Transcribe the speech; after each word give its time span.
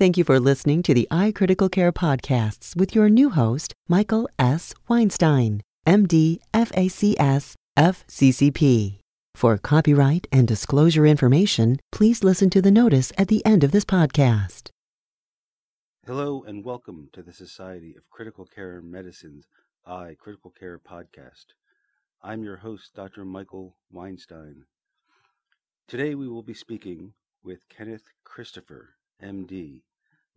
Thank 0.00 0.16
you 0.16 0.24
for 0.24 0.40
listening 0.40 0.82
to 0.84 0.94
the 0.94 1.06
iCritical 1.10 1.70
Care 1.70 1.92
podcasts 1.92 2.74
with 2.74 2.94
your 2.94 3.10
new 3.10 3.28
host, 3.28 3.74
Michael 3.86 4.30
S. 4.38 4.72
Weinstein, 4.88 5.60
MD, 5.86 6.38
FACS, 6.54 7.54
FCCP. 7.78 9.00
For 9.34 9.58
copyright 9.58 10.26
and 10.32 10.48
disclosure 10.48 11.04
information, 11.04 11.78
please 11.92 12.24
listen 12.24 12.48
to 12.48 12.62
the 12.62 12.70
notice 12.70 13.12
at 13.18 13.28
the 13.28 13.44
end 13.44 13.62
of 13.62 13.72
this 13.72 13.84
podcast. 13.84 14.70
Hello 16.06 16.44
and 16.44 16.64
welcome 16.64 17.10
to 17.12 17.22
the 17.22 17.34
Society 17.34 17.94
of 17.94 18.08
Critical 18.08 18.46
Care 18.46 18.80
Medicine's 18.80 19.48
iCritical 19.86 20.56
Care 20.58 20.78
podcast. 20.78 21.52
I'm 22.22 22.42
your 22.42 22.56
host, 22.56 22.94
Dr. 22.94 23.26
Michael 23.26 23.76
Weinstein. 23.92 24.64
Today 25.86 26.14
we 26.14 26.26
will 26.26 26.42
be 26.42 26.54
speaking 26.54 27.12
with 27.44 27.68
Kenneth 27.68 28.04
Christopher, 28.24 28.94
MD, 29.22 29.82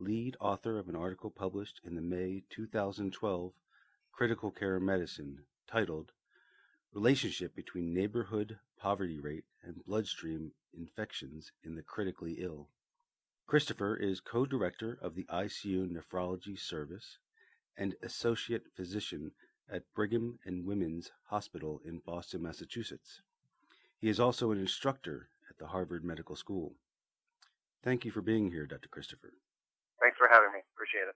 lead 0.04 0.36
author 0.42 0.78
of 0.78 0.90
an 0.90 0.96
article 0.98 1.30
published 1.30 1.80
in 1.86 1.96
the 1.96 2.02
May 2.02 2.44
2012 2.50 3.54
Critical 4.12 4.52
Care 4.52 4.78
Medicine 4.80 5.46
titled 5.66 6.12
Relationship 6.92 7.56
Between 7.56 7.94
Neighborhood 7.94 8.60
Poverty 8.78 9.18
Rate 9.18 9.46
and 9.64 9.84
Bloodstream 9.86 10.52
Infections 10.78 11.54
in 11.64 11.76
the 11.76 11.82
Critically 11.82 12.34
Ill. 12.40 12.68
Christopher 13.48 13.96
is 13.96 14.20
co 14.20 14.46
director 14.46 14.98
of 15.02 15.16
the 15.16 15.24
ICU 15.32 15.90
Nephrology 15.90 16.60
Service 16.60 17.20
and 17.78 17.96
associate 18.04 18.64
physician 18.76 19.32
at 19.72 19.84
Brigham 19.96 20.38
and 20.44 20.66
Women's 20.66 21.12
Hospital 21.28 21.80
in 21.86 22.00
Boston, 22.06 22.44
Massachusetts. 22.44 23.22
He 23.98 24.10
is 24.10 24.20
also 24.20 24.52
an 24.52 24.60
instructor 24.60 25.30
at 25.50 25.58
the 25.60 25.68
Harvard 25.68 26.04
Medical 26.04 26.36
School. 26.36 26.76
Thank 27.84 28.04
you 28.04 28.12
for 28.12 28.22
being 28.22 28.52
here, 28.52 28.66
Dr. 28.66 28.90
Christopher. 28.90 29.32
Thanks 30.04 30.20
for 30.20 30.28
having 30.28 30.52
me. 30.52 30.60
Appreciate 30.94 31.10
it. 31.10 31.16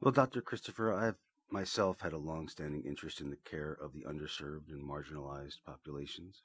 Well, 0.00 0.12
Dr. 0.12 0.42
Christopher, 0.42 0.92
I've 0.92 1.18
myself 1.50 2.00
had 2.00 2.12
a 2.12 2.18
long-standing 2.18 2.82
interest 2.84 3.20
in 3.20 3.30
the 3.30 3.36
care 3.36 3.76
of 3.80 3.92
the 3.92 4.00
underserved 4.00 4.70
and 4.70 4.82
marginalized 4.82 5.58
populations. 5.64 6.42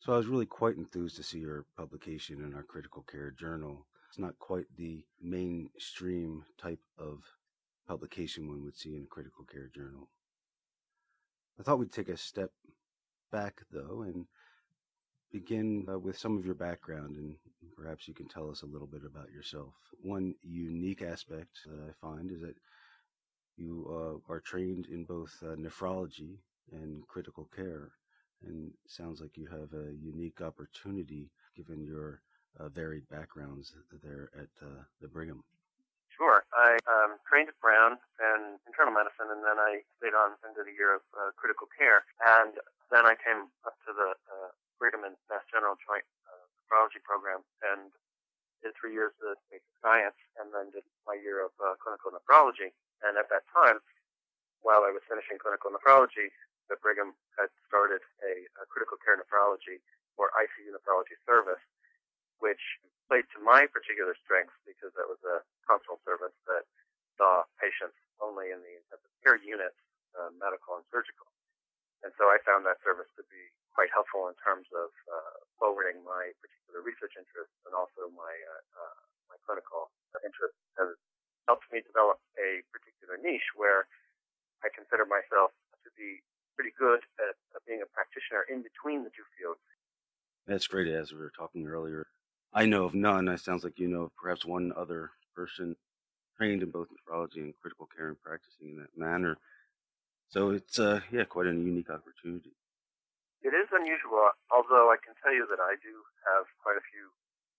So 0.00 0.12
I 0.12 0.18
was 0.18 0.26
really 0.26 0.44
quite 0.44 0.76
enthused 0.76 1.16
to 1.16 1.22
see 1.22 1.38
your 1.38 1.64
publication 1.78 2.44
in 2.44 2.54
our 2.54 2.62
critical 2.62 3.04
care 3.10 3.30
journal. 3.30 3.86
It's 4.10 4.18
not 4.18 4.38
quite 4.38 4.66
the 4.76 5.06
mainstream 5.22 6.44
type 6.60 6.80
of 6.98 7.22
publication 7.88 8.48
one 8.48 8.62
would 8.64 8.76
see 8.76 8.94
in 8.94 9.04
a 9.04 9.14
critical 9.14 9.46
care 9.50 9.70
journal. 9.74 10.10
I 11.58 11.62
thought 11.62 11.78
we'd 11.78 11.92
take 11.92 12.10
a 12.10 12.18
step 12.18 12.50
back, 13.30 13.62
though, 13.70 14.02
and 14.02 14.26
begin 15.32 15.86
uh, 15.90 15.98
with 15.98 16.18
some 16.18 16.36
of 16.36 16.44
your 16.44 16.54
background, 16.54 17.16
and 17.16 17.36
perhaps 17.76 18.06
you 18.06 18.14
can 18.14 18.28
tell 18.28 18.50
us 18.50 18.62
a 18.62 18.66
little 18.66 18.86
bit 18.86 19.02
about 19.04 19.32
yourself. 19.32 19.72
One 20.02 20.34
unique 20.42 21.02
aspect 21.02 21.58
that 21.66 21.80
I 21.88 21.92
find 22.00 22.30
is 22.30 22.40
that 22.40 22.56
you 23.56 23.86
uh, 24.28 24.32
are 24.32 24.40
trained 24.40 24.86
in 24.86 25.04
both 25.04 25.32
uh, 25.42 25.56
nephrology 25.56 26.36
and 26.72 27.06
critical 27.08 27.48
care, 27.54 27.92
and 28.44 28.72
sounds 28.86 29.20
like 29.20 29.36
you 29.36 29.46
have 29.46 29.72
a 29.72 29.94
unique 29.94 30.40
opportunity 30.40 31.30
given 31.56 31.82
your 31.82 32.20
uh, 32.58 32.68
varied 32.68 33.08
backgrounds 33.08 33.74
there 34.02 34.30
at 34.36 34.48
uh, 34.60 34.82
the 35.00 35.08
Brigham. 35.08 35.42
Sure. 36.16 36.44
I 36.52 36.76
um, 36.84 37.16
trained 37.24 37.48
at 37.48 37.58
Brown 37.60 37.96
in 38.20 38.60
internal 38.68 38.92
medicine, 38.92 39.32
and 39.32 39.40
then 39.40 39.56
I 39.56 39.80
stayed 39.96 40.12
on 40.12 40.36
into 40.44 40.60
the 40.60 40.74
year 40.76 41.00
of 41.00 41.02
uh, 41.16 41.32
critical 41.40 41.66
care. 41.72 42.04
And 42.20 42.60
then 42.92 43.08
I 43.08 43.16
came 43.16 43.48
up 43.64 43.74
to 43.88 43.96
the 43.96 44.12
uh, 44.28 44.52
Brigham 44.82 45.06
and 45.06 45.14
Mass 45.30 45.46
General 45.46 45.78
Joint 45.86 46.02
uh, 46.26 46.42
Nephrology 46.58 46.98
Program 47.06 47.46
and 47.62 47.94
did 48.66 48.74
three 48.74 48.90
years 48.90 49.14
of 49.22 49.38
basic 49.46 49.62
science, 49.78 50.18
and 50.38 50.50
then 50.50 50.74
did 50.74 50.82
my 51.06 51.14
year 51.14 51.38
of 51.42 51.54
uh, 51.62 51.78
clinical 51.78 52.10
nephrology. 52.10 52.74
And 53.06 53.14
at 53.14 53.30
that 53.30 53.46
time, 53.54 53.78
while 54.62 54.82
I 54.82 54.90
was 54.90 55.06
finishing 55.06 55.38
clinical 55.38 55.70
nephrology, 55.70 56.34
the 56.66 56.78
Brigham 56.82 57.14
had 57.38 57.50
started 57.66 58.02
a, 58.26 58.46
a 58.58 58.64
critical 58.70 58.98
care 59.02 59.14
nephrology 59.14 59.78
or 60.18 60.34
ICU 60.34 60.74
nephrology 60.74 61.14
service, 61.26 61.62
which 62.42 62.62
played 63.06 63.26
to 63.34 63.42
my 63.42 63.70
particular 63.70 64.18
strengths 64.18 64.54
because 64.66 64.90
that 64.98 65.06
was 65.06 65.22
a 65.22 65.46
consult 65.62 66.02
service 66.02 66.34
that 66.50 66.66
saw 67.18 67.46
patients 67.62 67.98
only 68.18 68.50
in 68.50 68.58
the 68.62 68.74
intensive 68.82 69.14
care 69.22 69.38
units, 69.38 69.78
uh, 70.18 70.30
medical 70.38 70.74
and 70.74 70.86
surgical. 70.90 71.30
And 72.02 72.10
so 72.18 72.26
I 72.26 72.42
found 72.42 72.66
that 72.66 72.82
service 72.82 73.10
to 73.14 73.22
be 73.30 73.42
quite 73.72 73.90
helpful 73.92 74.28
in 74.28 74.36
terms 74.40 74.68
of 74.72 74.92
uh, 75.08 75.36
forwarding 75.56 76.04
my 76.04 76.32
particular 76.40 76.84
research 76.84 77.16
interests 77.16 77.56
and 77.64 77.72
also 77.72 78.12
my 78.12 78.32
uh, 78.32 78.64
uh, 78.76 79.00
my 79.32 79.38
clinical 79.44 79.92
interests. 80.24 80.60
And 80.76 80.94
helped 81.46 81.66
me 81.72 81.82
develop 81.82 82.18
a 82.38 82.62
particular 82.70 83.18
niche 83.18 83.50
where 83.56 83.86
I 84.62 84.68
consider 84.70 85.04
myself 85.04 85.50
to 85.84 85.90
be 85.98 86.22
pretty 86.54 86.70
good 86.78 87.02
at, 87.18 87.34
at 87.56 87.62
being 87.66 87.82
a 87.82 87.88
practitioner 87.90 88.46
in 88.48 88.62
between 88.62 89.04
the 89.04 89.10
two 89.10 89.26
fields. 89.38 89.60
That's 90.46 90.66
great. 90.66 90.88
As 90.88 91.12
we 91.12 91.18
were 91.18 91.32
talking 91.34 91.66
earlier, 91.66 92.06
I 92.52 92.66
know 92.66 92.84
of 92.84 92.94
none. 92.94 93.28
It 93.28 93.40
sounds 93.40 93.64
like 93.64 93.78
you 93.78 93.88
know 93.88 94.10
of 94.10 94.16
perhaps 94.16 94.44
one 94.44 94.72
other 94.76 95.10
person 95.34 95.76
trained 96.36 96.62
in 96.62 96.70
both 96.70 96.88
nephrology 96.88 97.38
and 97.38 97.54
critical 97.60 97.88
care 97.94 98.08
and 98.08 98.22
practicing 98.22 98.70
in 98.70 98.76
that 98.76 98.96
manner. 98.96 99.38
So 100.28 100.50
it's 100.50 100.78
uh 100.78 101.00
yeah, 101.10 101.24
quite 101.24 101.46
a 101.46 101.50
unique 101.50 101.90
opportunity. 101.90 102.52
It 103.42 103.50
is 103.58 103.66
unusual, 103.74 104.30
although 104.54 104.94
I 104.94 105.02
can 105.02 105.18
tell 105.18 105.34
you 105.34 105.50
that 105.50 105.58
I 105.58 105.74
do 105.82 105.94
have 106.30 106.46
quite 106.62 106.78
a 106.78 106.84
few 106.94 107.10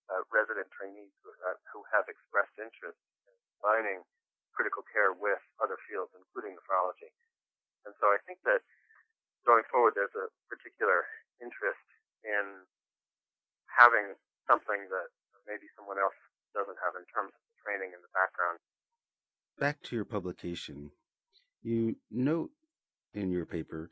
uh, 0.08 0.24
resident 0.32 0.72
trainees 0.72 1.12
who 1.24 1.32
have, 1.44 1.60
who 1.76 1.84
have 1.92 2.08
expressed 2.08 2.56
interest 2.56 3.00
in 3.28 3.36
combining 3.60 4.08
critical 4.56 4.88
care 4.88 5.12
with 5.12 5.44
other 5.60 5.76
fields, 5.84 6.16
including 6.16 6.56
nephrology. 6.56 7.12
And 7.84 7.92
so 8.00 8.08
I 8.16 8.20
think 8.24 8.40
that 8.48 8.64
going 9.44 9.68
forward, 9.68 10.00
there's 10.00 10.16
a 10.16 10.32
particular 10.48 11.04
interest 11.44 11.84
in 12.24 12.64
having 13.68 14.16
something 14.48 14.88
that 14.88 15.12
maybe 15.44 15.68
someone 15.76 16.00
else 16.00 16.16
doesn't 16.56 16.80
have 16.80 16.96
in 16.96 17.04
terms 17.12 17.36
of 17.36 17.44
the 17.44 17.56
training 17.60 17.92
and 17.92 18.00
the 18.00 18.14
background. 18.16 18.62
Back 19.60 19.84
to 19.92 20.00
your 20.00 20.08
publication, 20.08 20.96
you 21.62 22.00
note 22.08 22.52
in 23.14 23.32
your 23.32 23.46
paper 23.46 23.90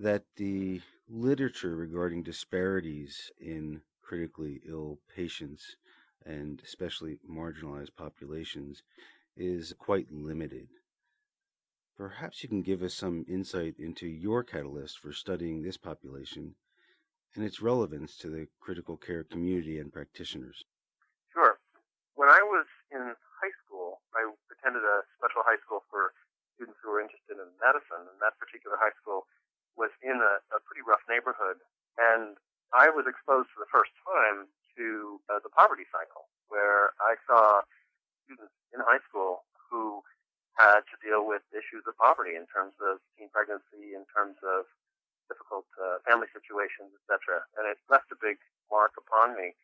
that 0.00 0.24
the 0.36 0.80
literature 1.10 1.76
regarding 1.76 2.22
disparities 2.22 3.30
in 3.38 3.82
critically 4.00 4.60
ill 4.66 4.98
patients 5.14 5.76
and 6.24 6.62
especially 6.64 7.18
marginalized 7.28 7.94
populations 7.96 8.82
is 9.36 9.74
quite 9.78 10.10
limited. 10.10 10.68
Perhaps 11.98 12.42
you 12.42 12.48
can 12.48 12.62
give 12.62 12.82
us 12.82 12.94
some 12.94 13.26
insight 13.28 13.74
into 13.78 14.06
your 14.06 14.42
catalyst 14.42 14.98
for 14.98 15.12
studying 15.12 15.60
this 15.60 15.76
population 15.76 16.54
and 17.36 17.44
its 17.44 17.60
relevance 17.60 18.16
to 18.16 18.30
the 18.30 18.48
critical 18.58 18.96
care 18.96 19.24
community 19.24 19.78
and 19.78 19.92
practitioners. 19.92 20.64
Sure. 21.32 21.58
When 22.14 22.30
I 22.30 22.40
was 22.40 22.64
in 22.90 23.00
high 23.00 23.54
school, 23.64 24.00
I 24.16 24.24
attended 24.50 24.82
a 24.82 25.04
special 25.18 25.42
high 25.44 25.60
school 25.60 25.84
for 25.90 26.12
students 26.56 26.80
who 26.82 26.90
were 26.90 27.00
interested 27.00 27.36
in 27.36 27.48
medicine, 27.60 28.08
and 28.08 28.18
that 28.20 28.40
particular 28.40 28.80
high 28.80 28.96
school 29.00 29.28
was 29.80 29.88
in 30.04 30.20
a, 30.20 30.34
a 30.52 30.60
pretty 30.68 30.84
rough 30.84 31.00
neighborhood. 31.08 31.56
And 31.96 32.36
I 32.76 32.92
was 32.92 33.08
exposed 33.08 33.48
for 33.56 33.64
the 33.64 33.72
first 33.72 33.96
time 34.04 34.52
to 34.76 35.18
uh, 35.32 35.40
the 35.40 35.48
poverty 35.48 35.88
cycle, 35.88 36.28
where 36.52 36.92
I 37.00 37.16
saw 37.24 37.64
students 38.28 38.52
in 38.76 38.84
high 38.84 39.00
school 39.08 39.48
who 39.72 40.04
had 40.60 40.84
to 40.92 40.96
deal 41.00 41.24
with 41.24 41.40
issues 41.56 41.88
of 41.88 41.96
poverty 41.96 42.36
in 42.36 42.44
terms 42.52 42.76
of 42.84 43.00
teen 43.16 43.32
pregnancy, 43.32 43.96
in 43.96 44.04
terms 44.12 44.36
of 44.44 44.68
difficult 45.32 45.64
uh, 45.80 46.02
family 46.04 46.28
situations, 46.36 46.92
etc. 47.02 47.40
And 47.56 47.64
it 47.64 47.80
left 47.88 48.12
a 48.12 48.18
big 48.18 48.36
mark 48.68 48.94
upon 49.00 49.38
me 49.38 49.56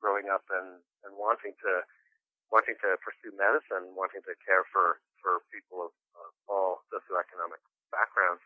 growing 0.00 0.32
up 0.32 0.42
and, 0.48 0.80
and 1.04 1.14
wanting 1.14 1.54
to 1.62 1.84
wanting 2.50 2.74
to 2.82 2.98
pursue 2.98 3.30
medicine, 3.38 3.94
wanting 3.94 4.26
to 4.26 4.34
care 4.42 4.66
for, 4.74 4.98
for 5.22 5.38
people 5.54 5.86
of 5.86 5.92
uh, 6.18 6.50
all 6.50 6.82
socioeconomic 6.90 7.62
backgrounds. 7.94 8.42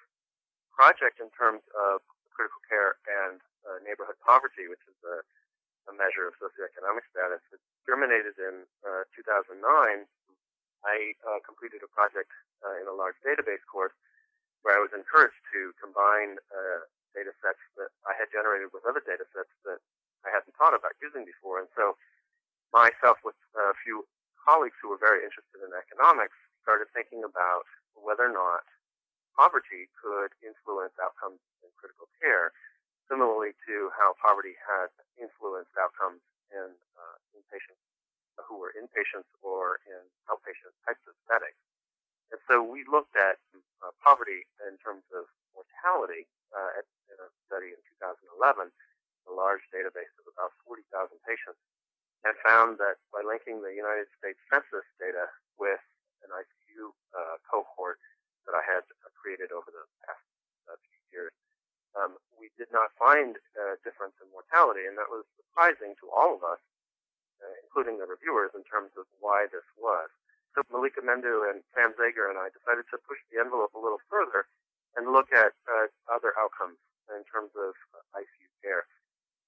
Project 0.77 1.25
in 1.25 1.33
terms 1.33 1.65
of 1.73 2.05
critical 2.35 2.61
care 2.69 2.99
and 3.07 3.41
uh, 3.65 3.79
neighborhood 3.81 4.19
poverty, 4.21 4.69
which 4.69 4.83
is 4.91 4.99
a, 5.07 5.23
a 5.89 5.93
measure 5.95 6.29
of 6.29 6.37
socioeconomic 6.37 7.07
status, 7.09 7.41
it 7.55 7.63
germinated 7.87 8.37
in 8.37 8.67
uh, 8.85 9.09
2009. 9.17 9.57
I 10.85 11.17
uh, 11.25 11.41
completed 11.47 11.81
a 11.81 11.89
project 11.89 12.29
uh, 12.61 12.77
in 12.77 12.91
a 12.91 12.93
large 12.93 13.17
database 13.25 13.63
course 13.75 13.91
where 14.63 14.79
I 14.79 14.81
was 14.81 14.95
encouraged 14.95 15.43
to 15.51 15.75
combine 15.83 16.39
uh, 16.55 16.87
data 17.11 17.35
sets 17.43 17.61
that 17.75 17.91
I 18.07 18.15
had 18.15 18.31
generated 18.31 18.71
with 18.71 18.87
other 18.87 19.03
data 19.03 19.27
sets 19.35 19.51
that 19.67 19.83
I 20.23 20.31
hadn't 20.31 20.55
thought 20.55 20.73
about 20.73 20.95
using 21.03 21.27
before. 21.27 21.59
And 21.59 21.69
so 21.75 21.99
myself 22.71 23.19
with 23.27 23.37
a 23.59 23.75
few 23.83 24.07
colleagues 24.39 24.79
who 24.79 24.95
were 24.95 25.03
very 25.03 25.27
interested 25.27 25.59
in 25.59 25.75
economics 25.75 26.39
started 26.63 26.87
thinking 26.95 27.27
about 27.27 27.67
whether 27.99 28.25
or 28.25 28.33
not 28.33 28.65
poverty 29.35 29.91
could 29.99 30.31
influence 30.41 30.95
outcomes 31.03 31.43
in 31.61 31.69
critical 31.77 32.07
care, 32.23 32.55
similarly 33.11 33.53
to 33.67 33.91
how 33.99 34.15
poverty 34.23 34.57
had 34.65 34.89
influenced 35.21 35.75
outcomes 35.77 36.23
in 36.55 36.73
uh, 36.97 37.19
who 38.55 38.61
were 38.61 38.71
inpatients 38.77 39.29
or 39.43 39.81
in 39.89 40.01
outpatient 40.31 40.75
types 40.87 41.03
of 41.09 41.15
settings. 41.27 41.59
And 42.35 42.43
so 42.51 42.67
we 42.67 42.83
looked 42.91 43.15
at 43.15 43.39
uh, 43.55 43.95
poverty 44.03 44.43
in 44.67 44.75
terms 44.83 45.07
of 45.15 45.31
mortality 45.55 46.27
uh, 46.51 46.83
at, 46.83 46.87
in 47.07 47.15
a 47.23 47.31
study 47.47 47.71
in 47.71 47.79
2011, 48.03 48.75
a 48.75 49.31
large 49.31 49.63
database 49.71 50.11
of 50.19 50.27
about 50.35 50.51
40,000 50.67 51.15
patients, 51.23 51.63
and 52.27 52.35
found 52.43 52.83
that 52.83 52.99
by 53.15 53.23
linking 53.23 53.63
the 53.63 53.71
United 53.71 54.11
States 54.19 54.43
Census 54.51 54.83
data 54.99 55.31
with 55.63 55.79
an 56.27 56.35
ICU 56.35 56.91
uh, 57.15 57.39
cohort 57.47 58.03
that 58.51 58.59
I 58.59 58.67
had 58.67 58.83
created 59.15 59.55
over 59.55 59.71
the 59.71 59.87
past 60.03 60.27
uh, 60.67 60.75
few 60.91 60.99
years, 61.15 61.35
um, 61.95 62.19
we 62.35 62.51
did 62.59 62.75
not 62.75 62.91
find 62.99 63.39
a 63.39 63.79
difference 63.87 64.19
in 64.19 64.27
mortality, 64.35 64.91
and 64.91 64.99
that 64.99 65.07
was 65.07 65.23
surprising 65.39 65.95
to 66.03 66.11
all 66.11 66.35
of 66.35 66.43
us, 66.43 66.59
uh, 67.39 67.55
including 67.63 68.03
the 68.03 68.11
reviewers, 68.11 68.51
in 68.59 68.67
terms 68.67 68.91
of 68.99 69.07
why 69.23 69.47
this 69.55 69.63
was. 69.79 70.11
So 70.55 70.63
Mallika 70.71 71.03
Mendu 71.03 71.51
and 71.51 71.67
Sam 71.75 71.99
Zager 71.99 72.31
and 72.31 72.39
I 72.39 72.47
decided 72.55 72.87
to 72.95 72.99
push 73.03 73.19
the 73.27 73.43
envelope 73.43 73.75
a 73.75 73.83
little 73.83 73.99
further 74.07 74.47
and 74.95 75.11
look 75.11 75.35
at 75.35 75.51
uh, 75.67 75.91
other 76.07 76.31
outcomes 76.39 76.79
in 77.11 77.27
terms 77.27 77.51
of 77.59 77.75
uh, 77.91 78.23
ICU 78.23 78.49
care. 78.63 78.87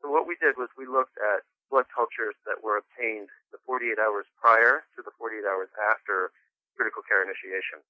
So 0.02 0.10
what 0.10 0.26
we 0.26 0.34
did 0.42 0.58
was 0.58 0.66
we 0.74 0.90
looked 0.90 1.14
at 1.14 1.46
blood 1.70 1.86
cultures 1.94 2.34
that 2.42 2.58
were 2.58 2.74
obtained 2.74 3.30
the 3.54 3.62
48 3.62 4.02
hours 4.02 4.26
prior 4.34 4.82
to 4.98 5.00
the 5.02 5.14
48 5.14 5.46
hours 5.46 5.70
after 5.78 6.34
critical 6.74 7.06
care 7.06 7.22
initiation. 7.22 7.86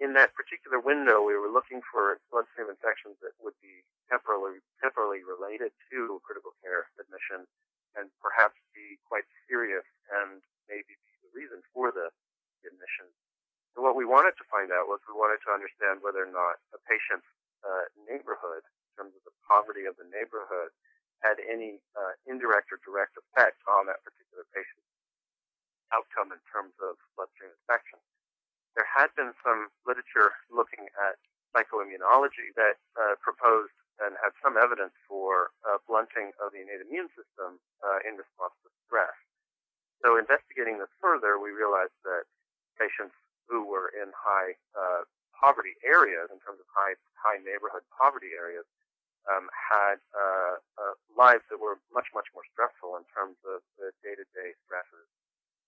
In 0.00 0.16
that 0.16 0.32
particular 0.32 0.80
window, 0.80 1.20
we 1.20 1.36
were 1.36 1.52
looking 1.52 1.84
for 1.84 2.18
bloodstream 2.32 2.72
infections 2.72 3.20
that 3.20 3.36
would 3.44 3.54
be 3.60 3.84
temporarily, 4.08 4.64
temporarily 4.80 5.20
related 5.20 5.70
to 5.92 6.18
critical 6.24 6.56
care 6.64 6.88
admission 6.96 7.44
and 7.92 8.08
perhaps 8.24 8.56
be 8.72 8.96
quite 9.04 9.28
serious 9.46 9.84
and 10.10 10.40
maybe 10.66 10.96
be 11.04 11.11
reason 11.32 11.60
for 11.72 11.90
the 11.90 12.12
admission. 12.64 13.08
So 13.74 13.80
what 13.80 13.96
we 13.96 14.04
wanted 14.04 14.36
to 14.36 14.44
find 14.52 14.68
out 14.68 14.86
was 14.86 15.00
we 15.08 15.16
wanted 15.16 15.40
to 15.48 15.50
understand 15.50 16.04
whether 16.04 16.20
or 16.20 16.32
not 16.32 16.60
a 16.76 16.80
patient's 16.84 17.28
uh, 17.64 17.88
neighborhood, 18.04 18.62
in 18.62 18.88
terms 18.94 19.12
of 19.16 19.24
the 19.24 19.34
poverty 19.48 19.88
of 19.88 19.96
the 19.96 20.06
neighborhood, 20.12 20.70
had 21.24 21.40
any 21.40 21.80
uh, 21.96 22.12
indirect 22.28 22.68
or 22.74 22.78
direct 22.84 23.16
effect 23.16 23.62
on 23.64 23.88
that 23.88 24.02
particular 24.04 24.44
patient's 24.52 24.90
outcome 25.94 26.34
in 26.34 26.40
terms 26.50 26.74
of 26.82 26.98
bloodstream 27.14 27.52
infection. 27.64 28.00
There 28.74 28.88
had 28.88 29.12
been 29.14 29.36
some 29.44 29.68
literature 29.84 30.32
looking 30.48 30.88
at 30.96 31.20
psychoimmunology 31.52 32.56
that 32.56 32.80
uh, 32.96 33.20
proposed 33.20 33.76
and 34.00 34.16
had 34.24 34.32
some 34.40 34.56
evidence 34.56 34.96
for 35.04 35.52
uh, 35.68 35.78
blunting 35.84 36.32
of 36.40 36.50
the 36.56 36.64
innate 36.64 36.80
immune 36.80 37.12
system 37.12 37.60
uh, 37.84 38.00
in 38.08 38.16
response 38.16 38.56
to 38.64 38.68
stress. 38.88 39.14
So 40.02 40.18
investigating 40.18 40.82
this 40.82 40.90
further, 40.98 41.38
we 41.38 41.54
realized 41.54 41.94
that 42.02 42.26
patients 42.74 43.14
who 43.46 43.62
were 43.62 43.94
in 43.94 44.10
high 44.10 44.58
uh, 44.74 45.06
poverty 45.38 45.78
areas, 45.86 46.30
in 46.34 46.42
terms 46.42 46.58
of 46.58 46.66
high 46.74 46.98
high 47.18 47.38
neighborhood 47.42 47.86
poverty 47.94 48.34
areas, 48.34 48.66
um, 49.30 49.46
had 49.54 50.02
uh, 50.10 50.58
uh, 50.78 50.94
lives 51.14 51.46
that 51.50 51.62
were 51.62 51.78
much 51.94 52.10
much 52.10 52.26
more 52.34 52.42
stressful 52.50 52.98
in 52.98 53.06
terms 53.14 53.38
of 53.46 53.62
the 53.78 53.94
day-to-day 54.02 54.50
stresses 54.66 55.06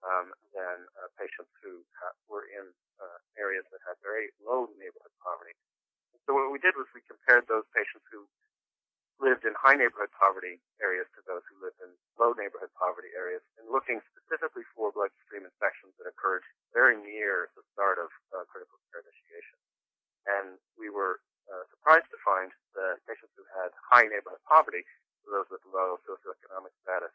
um, 0.03 0.35
than 0.51 0.83
uh, 0.99 1.07
patients 1.15 1.51
who 1.63 1.87
ha- 1.99 2.19
were 2.27 2.51
in 2.51 2.67
uh, 2.99 3.19
areas 3.39 3.63
that 3.71 3.83
had 3.87 3.95
very 4.03 4.35
low 4.43 4.67
neighborhood 4.79 5.15
poverty. 5.23 5.55
So 6.27 6.35
what 6.35 6.51
we 6.51 6.59
did 6.59 6.75
was 6.75 6.91
we 6.91 7.05
compared 7.07 7.47
those 7.47 7.69
patients 7.71 8.03
who 8.11 8.27
lived 9.23 9.47
in 9.47 9.55
high 9.55 9.79
neighborhood 9.79 10.11
poverty 10.15 10.59
areas 10.83 11.07
to 11.15 11.23
those 11.25 11.43
who 11.47 11.63
lived 11.63 11.79
in 11.79 11.91
low 12.19 12.35
neighborhood 12.35 12.71
poverty 12.75 13.15
areas, 13.15 13.43
and 13.59 13.71
looking 13.71 14.03
specifically 14.11 14.67
for 14.75 14.91
bloodstream 14.91 15.47
infections 15.47 15.95
that 15.99 16.11
occurred 16.11 16.43
very 16.75 16.99
near 16.99 17.51
the 17.55 17.63
start 17.75 18.03
of 18.03 18.11
uh, 18.35 18.43
critical 18.51 18.79
care 18.91 19.05
initiation. 19.07 19.59
And 20.27 20.59
we 20.75 20.91
were 20.91 21.23
uh, 21.47 21.63
surprised 21.71 22.09
to 22.11 22.19
find 22.25 22.51
that 22.75 23.05
patients 23.07 23.37
who 23.39 23.45
had 23.55 23.71
high 23.79 24.09
neighborhood 24.09 24.43
poverty, 24.49 24.83
those 25.29 25.49
with 25.53 25.63
low 25.69 26.01
socioeconomic 26.05 26.75
status 26.83 27.15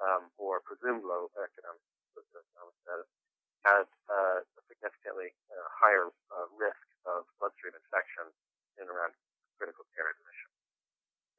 um, 0.00 0.28
or 0.36 0.60
presumed 0.62 1.04
low 1.04 1.32
economic 1.36 1.82
socioeconomic 2.14 2.76
status, 2.84 3.08
had 3.64 3.86
uh, 4.10 4.42
a 4.44 4.62
significantly 4.68 5.32
uh, 5.50 5.66
higher 5.72 6.10
uh, 6.34 6.46
risk 6.54 6.82
of 7.08 7.26
bloodstream 7.38 7.74
infection 7.74 8.30
in 8.78 8.86
around 8.86 9.14
critical 9.58 9.86
care 9.94 10.10
admission. 10.10 10.51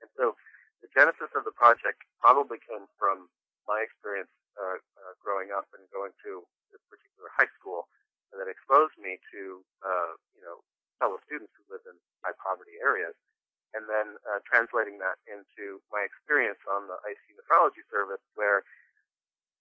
And 0.04 0.12
so 0.20 0.36
the 0.84 0.92
genesis 0.92 1.32
of 1.32 1.48
the 1.48 1.56
project 1.56 2.04
probably 2.20 2.60
came 2.60 2.92
from 3.00 3.32
my 3.64 3.80
experience 3.80 4.32
uh, 4.60 4.78
uh, 4.78 5.16
growing 5.24 5.56
up 5.56 5.72
and 5.72 5.88
going 5.96 6.12
to 6.28 6.44
this 6.76 6.84
particular 6.92 7.32
high 7.32 7.50
school 7.56 7.88
that 8.36 8.52
exposed 8.52 8.98
me 9.00 9.22
to, 9.32 9.64
uh, 9.80 10.12
you 10.36 10.44
know, 10.44 10.60
fellow 11.00 11.18
students 11.24 11.56
who 11.56 11.64
live 11.72 11.86
in 11.88 11.96
high 12.26 12.36
poverty 12.36 12.76
areas, 12.84 13.16
and 13.72 13.88
then 13.90 14.20
uh, 14.28 14.44
translating 14.46 15.00
that 15.02 15.18
into 15.26 15.82
my 15.90 16.04
experience 16.06 16.60
on 16.70 16.86
the 16.92 16.98
ICU 17.08 17.40
nephrology 17.40 17.82
service, 17.90 18.22
where 18.38 18.66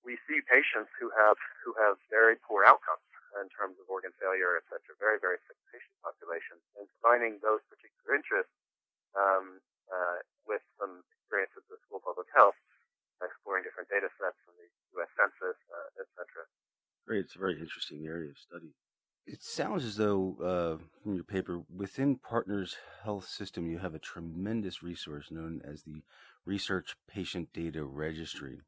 we 0.02 0.18
see 0.26 0.42
patients 0.44 0.90
who 0.98 1.08
have 1.14 1.38
who 1.62 1.72
have 1.78 1.96
very 2.10 2.36
poor 2.42 2.66
outcomes 2.66 3.06
in 3.40 3.48
terms 3.48 3.78
of 3.80 3.88
organ 3.88 4.12
failure, 4.20 4.60
et 4.60 4.66
cetera, 4.68 4.92
very 5.00 5.16
very 5.16 5.40
sick 5.48 5.56
patient 5.72 5.96
population, 6.04 6.60
and 6.76 6.88
combining 6.98 7.40
those 7.40 7.64
particular 7.72 8.16
interests 8.16 8.52
um, 9.16 9.60
uh, 9.92 10.24
with 10.48 10.64
some 10.80 11.04
experience 11.12 11.52
with 11.54 11.68
the 11.68 11.76
School 11.84 12.00
of 12.00 12.08
Public 12.08 12.32
Health, 12.32 12.56
exploring 13.20 13.62
different 13.62 13.92
data 13.92 14.08
sets 14.16 14.40
from 14.42 14.56
the 14.56 14.68
U.S. 14.98 15.12
Census, 15.14 15.58
uh, 15.68 16.02
etc. 16.02 16.48
Great. 17.06 17.28
It's 17.28 17.36
a 17.36 17.42
very 17.42 17.60
interesting 17.60 18.08
area 18.08 18.32
of 18.32 18.38
study. 18.40 18.72
It 19.26 19.42
sounds 19.42 19.84
as 19.84 19.96
though, 19.96 20.36
uh, 20.42 20.82
from 21.02 21.14
your 21.14 21.24
paper, 21.24 21.62
within 21.74 22.16
Partners 22.16 22.76
Health 23.04 23.28
System, 23.28 23.70
you 23.70 23.78
have 23.78 23.94
a 23.94 24.00
tremendous 24.00 24.82
resource 24.82 25.30
known 25.30 25.62
as 25.64 25.82
the 25.82 26.02
Research 26.44 26.96
Patient 27.06 27.52
Data 27.52 27.84
Registry. 27.84 28.60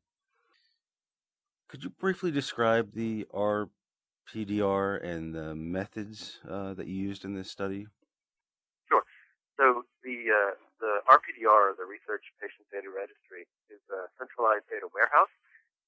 Could 1.69 1.82
you 1.82 1.91
briefly 1.91 2.31
describe 2.31 2.93
the 2.93 3.27
RPDR 3.35 5.03
and 5.05 5.35
the 5.35 5.56
methods 5.56 6.38
uh, 6.49 6.75
that 6.75 6.87
you 6.87 6.94
used 6.94 7.25
in 7.25 7.35
this 7.35 7.50
study? 7.50 7.88
Sure. 8.88 9.03
So 9.56 9.82
the 10.05 10.31
uh, 10.31 10.55
the 10.79 11.00
RPDR, 11.15 11.79
the 11.79 11.87
Research 11.87 12.27
Patient 12.43 12.67
Data 12.75 12.91
Registry, 12.91 13.47
is 13.71 13.79
a 13.87 14.11
centralized 14.19 14.67
data 14.67 14.91
warehouse 14.91 15.31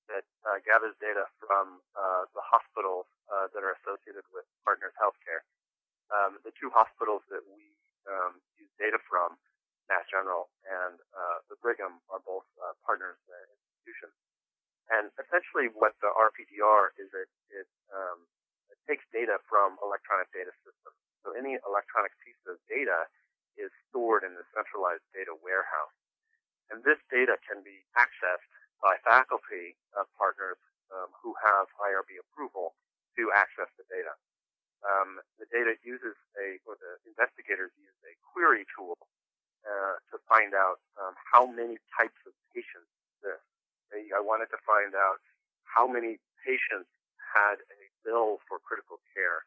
that 0.06 0.22
uh, 0.46 0.62
gathers 0.62 0.94
data 1.02 1.26
from 1.42 1.82
uh, 1.98 2.30
the 2.30 2.44
hospitals 2.46 3.10
uh, 3.26 3.50
that 3.50 3.66
are 3.66 3.74
associated 3.82 4.22
with 4.30 4.46
Partners 4.62 4.94
Healthcare. 4.94 5.42
Um, 6.14 6.38
the 6.46 6.54
two 6.54 6.70
hospitals 6.70 7.26
that 7.34 7.42
we 7.42 7.74
um, 8.06 8.38
use 8.54 8.70
data 8.78 9.02
from, 9.10 9.34
Mass 9.90 10.06
General 10.06 10.46
and 10.62 10.94
uh, 11.10 11.42
the 11.50 11.58
Brigham, 11.58 11.98
are 12.06 12.22
both 12.22 12.46
uh, 12.62 12.78
partners 12.86 13.18
institutions. 13.26 14.14
And 14.94 15.10
essentially, 15.18 15.74
what 15.74 15.98
the 15.98 16.10
RPDR 16.14 16.94
is, 17.02 17.10
it, 17.10 17.30
it, 17.50 17.66
um, 17.90 18.22
it 18.70 18.78
takes 18.86 19.02
data 19.10 19.42
from 19.50 19.74
electronic 19.82 20.30
data 20.30 20.54
systems. 20.62 20.98
So 21.26 21.34
any 21.34 21.58
electronic 21.66 22.14
piece 22.22 22.38
of 22.46 22.62
data 22.70 23.10
is 23.56 23.72
stored 23.88 24.22
in 24.24 24.36
the 24.36 24.46
centralized 24.52 25.04
data 25.12 25.32
warehouse. 25.40 25.96
And 26.68 26.82
this 26.82 26.98
data 27.12 27.38
can 27.46 27.62
be 27.62 27.84
accessed 27.94 28.50
by 28.82 28.98
faculty 29.06 29.78
uh, 29.96 30.04
partners 30.18 30.58
um, 30.92 31.10
who 31.22 31.34
have 31.40 31.66
IRB 31.80 32.20
approval 32.20 32.74
to 33.16 33.32
access 33.32 33.70
the 33.80 33.86
data. 33.88 34.12
Um, 34.84 35.18
the 35.40 35.48
data 35.48 35.74
uses 35.82 36.14
a, 36.36 36.60
or 36.68 36.76
the 36.78 37.00
investigators 37.08 37.72
use 37.80 37.96
a 38.04 38.12
query 38.22 38.68
tool 38.76 38.94
uh, 39.64 39.98
to 40.12 40.20
find 40.28 40.54
out 40.54 40.78
um, 41.00 41.16
how 41.16 41.48
many 41.48 41.80
types 41.96 42.18
of 42.28 42.36
patients 42.54 42.90
this. 43.24 43.40
I 43.96 44.20
wanted 44.20 44.52
to 44.52 44.60
find 44.68 44.92
out 44.92 45.22
how 45.64 45.88
many 45.88 46.20
patients 46.44 46.90
had 47.32 47.58
a 47.58 47.80
bill 48.04 48.38
for 48.44 48.60
critical 48.60 49.00
care. 49.16 49.42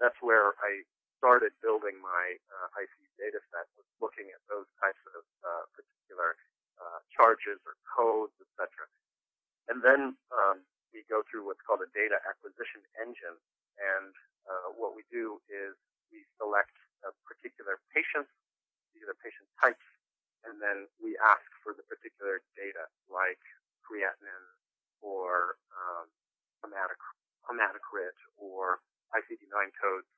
That's 0.00 0.16
where 0.24 0.56
I 0.58 0.82
started 1.22 1.52
building 1.62 2.00
my 2.02 2.24
uh, 2.50 2.80
ICU 2.80 3.11
data 3.22 3.38
set 3.54 3.70
was 3.78 3.86
looking 4.02 4.26
at 4.34 4.42
those 4.50 4.66
types 4.82 4.98
of 5.14 5.22
uh, 5.46 5.64
particular 5.78 6.34
uh, 6.82 6.98
charges 7.14 7.62
or 7.62 7.78
codes, 7.86 8.34
etc. 8.42 8.66
And 9.70 9.78
then 9.78 10.18
um, 10.34 10.66
we 10.90 11.06
go 11.06 11.22
through 11.30 11.46
what's 11.46 11.62
called 11.62 11.86
a 11.86 11.90
data 11.94 12.18
acquisition 12.26 12.82
engine. 12.98 13.38
And 13.78 14.10
uh, 14.50 14.74
what 14.74 14.98
we 14.98 15.06
do 15.06 15.38
is 15.46 15.78
we 16.10 16.26
select 16.34 16.74
a 17.06 17.14
particular 17.22 17.78
patient, 17.94 18.26
particular 18.90 19.14
patient 19.22 19.46
types, 19.62 19.86
and 20.42 20.58
then 20.58 20.90
we 20.98 21.14
ask 21.22 21.46
for 21.62 21.70
the 21.70 21.86
particular 21.86 22.42
data 22.58 22.90
like 23.06 23.38
creatinine 23.86 24.50
or 24.98 25.62
um, 25.70 26.10
hematocrit 27.46 28.18
or 28.34 28.82
ICD-9 29.14 29.70
codes 29.78 30.10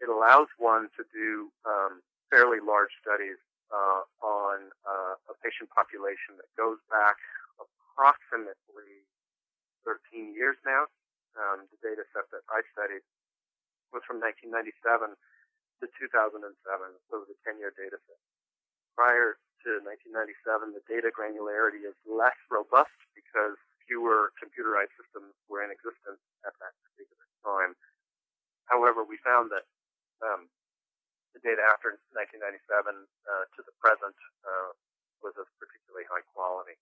it 0.00 0.08
allows 0.08 0.48
one 0.56 0.88
to 0.96 1.04
do 1.12 1.52
um, 1.68 2.00
fairly 2.32 2.58
large 2.58 2.90
studies 3.04 3.36
uh, 3.68 4.02
on 4.24 4.72
uh, 4.82 5.14
a 5.28 5.34
patient 5.44 5.68
population 5.70 6.29
that 6.40 6.48
goes 6.56 6.80
back 6.88 7.20
approximately 7.60 9.04
13 9.84 10.32
years 10.32 10.56
now. 10.64 10.88
Um, 11.36 11.68
the 11.68 11.78
data 11.84 12.08
set 12.16 12.26
that 12.32 12.42
I 12.48 12.64
studied 12.72 13.04
was 13.92 14.00
from 14.08 14.18
1997 14.24 15.12
to 15.12 15.84
2007, 15.84 16.40
so 17.06 17.10
it 17.20 17.22
was 17.28 17.30
a 17.30 17.38
10-year 17.44 17.76
data 17.76 18.00
set. 18.08 18.20
Prior 18.96 19.36
to 19.68 19.70
1997, 19.84 20.72
the 20.72 20.84
data 20.88 21.12
granularity 21.12 21.84
is 21.84 21.94
less 22.08 22.36
robust 22.48 22.96
because 23.12 23.54
fewer 23.84 24.32
computerized 24.40 24.92
systems 24.96 25.36
were 25.46 25.60
in 25.60 25.70
existence 25.70 26.22
at 26.48 26.56
that 26.58 26.74
particular 26.88 27.26
time. 27.44 27.72
However, 28.66 29.02
we 29.02 29.18
found 29.20 29.50
that 29.50 29.66
um, 30.22 30.48
the 31.34 31.42
data 31.42 31.62
after 31.62 31.98
1997 32.14 32.62
uh, 32.90 33.44
to 33.54 33.60
the 33.66 33.74
present 33.82 34.16
uh, 34.46 34.72
was 35.20 35.36
of 35.40 35.46
particularly 35.60 36.06
high 36.08 36.24
quality. 36.32 36.76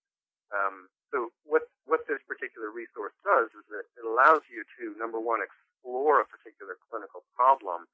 Um, 0.49 0.89
so 1.13 1.29
what 1.45 1.69
what 1.85 2.05
this 2.09 2.21
particular 2.25 2.73
resource 2.73 3.13
does 3.21 3.49
is 3.53 3.65
that 3.69 3.85
it 3.97 4.05
allows 4.05 4.45
you 4.49 4.65
to 4.81 4.97
number 4.97 5.21
one 5.21 5.41
explore 5.41 6.21
a 6.21 6.27
particular 6.27 6.77
clinical 6.89 7.25
problem 7.37 7.85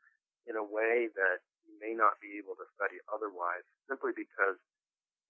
in 0.48 0.56
a 0.56 0.64
way 0.64 1.12
that 1.16 1.44
you 1.66 1.74
may 1.82 1.98
not 1.98 2.22
be 2.22 2.38
able 2.38 2.56
to 2.56 2.68
study 2.78 3.02
otherwise, 3.10 3.66
simply 3.90 4.14
because 4.14 4.60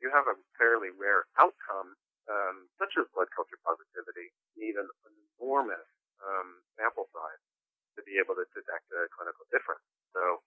you 0.03 0.11
have 0.11 0.27
a 0.27 0.35
fairly 0.59 0.91
rare 0.91 1.23
outcome, 1.39 1.95
um, 2.27 2.67
such 2.75 2.93
as 2.99 3.07
blood 3.15 3.31
culture 3.31 3.57
positivity, 3.63 4.29
need 4.59 4.75
an 4.75 4.89
enormous 5.39 5.87
um, 6.19 6.59
sample 6.75 7.07
size 7.15 7.41
to 7.95 8.03
be 8.03 8.19
able 8.19 8.35
to 8.35 8.43
detect 8.51 8.91
a 8.91 9.07
clinical 9.15 9.47
difference. 9.49 9.83
So 10.11 10.43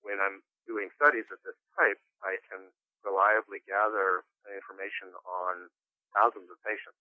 when 0.00 0.16
I'm 0.16 0.40
doing 0.64 0.88
studies 0.96 1.28
of 1.28 1.38
this 1.44 1.56
type, 1.76 2.00
I 2.24 2.40
can 2.48 2.72
reliably 3.04 3.60
gather 3.68 4.24
information 4.48 5.12
on 5.28 5.68
thousands 6.16 6.48
of 6.48 6.56
patients. 6.64 6.98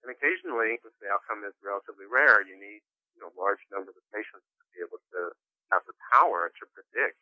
And 0.00 0.08
occasionally, 0.08 0.80
if 0.80 0.94
the 1.02 1.12
outcome 1.36 1.48
is 1.48 1.56
relatively 1.60 2.08
rare, 2.08 2.40
you 2.40 2.56
need 2.56 2.80
you 3.12 3.20
know 3.20 3.28
large 3.36 3.60
numbers 3.68 3.92
of 3.92 4.04
patients 4.08 4.44
to 4.56 4.64
be 4.72 4.80
able 4.80 5.00
to 5.12 5.36
have 5.68 5.84
the 5.84 5.96
power 6.12 6.48
to 6.48 6.64
predict 6.72 7.20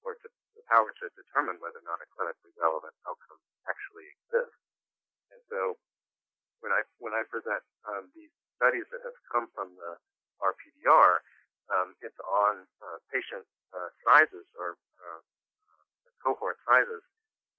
or 0.00 0.16
to, 0.24 0.28
the 0.56 0.64
power 0.72 0.88
to 0.96 1.12
determine 1.12 1.60
whether 1.60 1.80
or 1.80 1.88
not 1.88 2.00
a 2.00 2.08
clinically 2.16 2.52
relevant 2.56 2.96
outcome 3.04 3.36
actually 3.68 4.08
exists. 4.16 4.56
And 5.28 5.40
so, 5.52 5.76
when 6.64 6.72
I 6.72 6.88
when 7.04 7.12
I 7.12 7.28
present 7.28 7.60
um, 7.84 8.08
these 8.16 8.32
studies 8.56 8.88
that 8.92 9.04
have 9.04 9.16
come 9.28 9.52
from 9.52 9.76
the 9.76 10.00
RPDR, 10.40 11.20
um, 11.68 11.92
it's 12.00 12.16
on 12.24 12.64
uh, 12.80 12.96
patient 13.12 13.44
uh, 13.76 13.92
sizes 14.08 14.48
or 14.56 14.80
uh, 15.04 15.20
cohort 16.24 16.56
sizes 16.64 17.04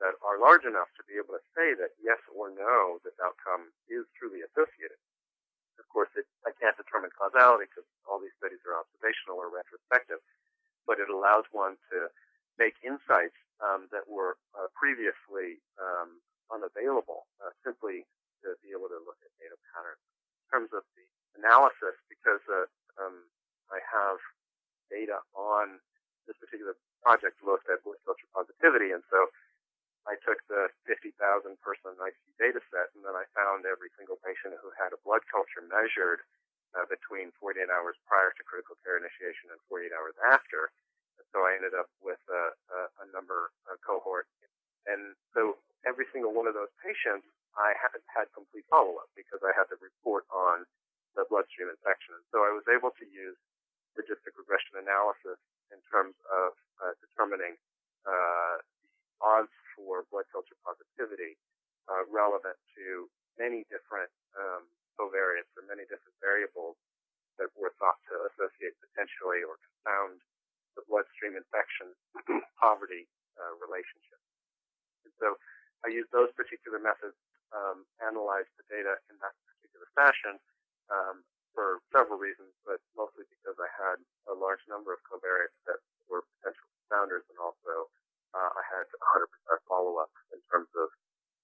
that 0.01 0.17
are 0.25 0.41
large 0.41 0.65
enough 0.65 0.89
to 0.97 1.05
be 1.05 1.13
able 1.21 1.37
to 1.37 1.45
say 1.53 1.77
that 1.77 1.93
yes 2.01 2.17
or 2.33 2.49
no, 2.49 2.97
this 3.05 3.13
outcome 3.21 3.69
is 3.85 4.01
truly 4.17 4.41
associated. 4.41 4.97
Of 5.81 5.89
course, 5.89 6.13
it, 6.13 6.29
I 6.45 6.53
can't 6.61 6.77
causality 7.41 7.65
because 7.65 7.89
all 8.05 8.21
these 8.21 8.33
studies 8.37 8.61
are 8.69 8.77
observational 8.77 9.41
or 9.41 9.49
retrospective, 9.49 10.21
but 10.85 11.01
it 11.01 11.09
allows 11.09 11.49
one 11.49 11.73
to 11.89 12.05
make 12.61 12.77
insights 12.85 13.37
um, 13.57 13.89
that 13.89 14.05
were 14.05 14.37
uh, 14.53 14.69
previously 14.77 15.57
um, 15.81 16.21
unavailable 16.53 17.25
uh, 17.41 17.49
simply 17.65 18.05
to 18.45 18.53
be 18.61 18.69
able 18.73 18.89
to 18.89 19.01
look 19.01 19.17
at 19.25 19.33
data 19.41 19.57
patterns. 19.73 20.01
In 20.45 20.45
terms 20.53 20.71
of 20.77 20.85
the 20.93 21.05
analysis, 21.37 21.97
because 22.09 22.43
uh, 22.45 22.69
um, 23.01 23.25
I 23.73 23.81
have 23.81 24.21
data 24.93 25.25
on 25.33 25.81
this 26.29 26.37
particular 26.37 26.77
project 27.01 27.41
looked 27.41 27.65
at 27.71 27.81
blood 27.81 27.97
culture 28.05 28.29
positivity, 28.35 28.93
and 28.93 29.01
so 29.09 29.33
I 30.05 30.17
took 30.25 30.41
the 30.49 30.69
50,000 30.89 31.13
person 31.61 31.93
ICU 31.93 32.33
data 32.41 32.61
set 32.73 32.89
and 32.97 33.05
then 33.05 33.13
I 33.13 33.29
found 33.37 33.69
every 33.69 33.93
single 33.93 34.17
patient 34.25 34.57
who 34.57 34.73
had 34.73 34.97
a 34.97 34.99
blood 35.05 35.21
culture 35.29 35.61
measured 35.61 36.25
uh, 36.75 36.87
between 36.87 37.35
48 37.39 37.67
hours 37.67 37.99
prior 38.07 38.31
to 38.35 38.41
critical 38.47 38.79
care 38.83 38.95
initiation 38.95 39.51
and 39.51 39.59
48 39.67 39.91
hours 39.91 40.15
after. 40.31 40.71
And 41.19 41.25
so 41.35 41.43
I 41.43 41.55
ended 41.55 41.75
up 41.75 41.91
with 41.99 42.21
a, 42.31 42.55
a, 42.71 42.79
a 43.03 43.05
number 43.11 43.51
a 43.67 43.75
cohort. 43.83 44.27
And 44.87 45.13
so 45.35 45.59
every 45.83 46.07
single 46.09 46.33
one 46.33 46.47
of 46.47 46.55
those 46.55 46.71
patients, 46.81 47.27
I 47.59 47.75
had 47.75 47.99
had 48.07 48.31
complete 48.31 48.63
follow-up 48.71 49.11
because 49.13 49.43
I 49.43 49.51
had 49.51 49.67
to 49.75 49.77
report 50.11 50.27
on 50.35 50.67
the 51.15 51.23
bloodstream 51.31 51.71
infection. 51.71 52.19
So 52.35 52.43
I 52.43 52.51
was 52.51 52.67
able 52.67 52.91
to 52.99 53.05
use 53.07 53.39
logistic 53.95 54.35
regression 54.35 54.83
analysis 54.83 55.39
in 55.71 55.79
terms 55.87 56.15
of 56.27 56.51
uh, 56.83 56.91
determining 56.99 57.55
uh, 58.03 58.59
odds 59.23 59.55
for 59.75 60.03
blood 60.11 60.27
culture 60.35 60.55
positivity 60.67 61.39
uh, 61.87 62.03
relevant 62.11 62.59
to 62.75 63.07
many 63.39 63.63
different 63.71 64.11
um, 64.35 64.67
covariates 64.99 65.51
or 65.55 65.63
many 65.67 65.87
different 65.87 66.15
variables 66.19 66.75
that 67.39 67.47
were 67.55 67.71
thought 67.79 67.99
to 68.11 68.27
associate 68.35 68.75
potentially 68.83 69.47
or 69.47 69.55
confound 69.63 70.19
the 70.75 70.83
bloodstream 70.91 71.39
infection 71.39 71.95
poverty 72.59 73.07
uh, 73.39 73.55
relationship. 73.63 74.19
And 75.07 75.11
so 75.19 75.39
I 75.87 75.91
used 75.91 76.11
those 76.11 76.31
particular 76.35 76.79
methods, 76.79 77.15
um, 77.51 77.83
analyzed 77.99 78.51
the 78.55 78.67
data 78.71 78.99
in 79.11 79.19
that 79.19 79.35
particular 79.81 79.89
fashion 79.97 80.35
um, 80.93 81.25
for 81.53 81.81
several 81.91 82.21
reasons, 82.21 82.53
but 82.65 82.79
mostly 82.95 83.25
because 83.27 83.57
I 83.57 83.69
had 83.73 83.97
a 84.29 84.35
large 84.37 84.61
number 84.69 84.93
of 84.93 85.01
covariates 85.03 85.57
that 85.65 85.81
were 86.09 86.23
potential 86.39 86.67
confounders 86.85 87.25
and 87.27 87.39
also 87.41 87.89
uh, 88.37 88.51
I 88.53 88.63
had 88.69 88.85
100% 88.87 89.27
follow 89.67 89.97
up 89.99 90.11
in 90.31 90.39
terms 90.51 90.69
of 90.77 90.87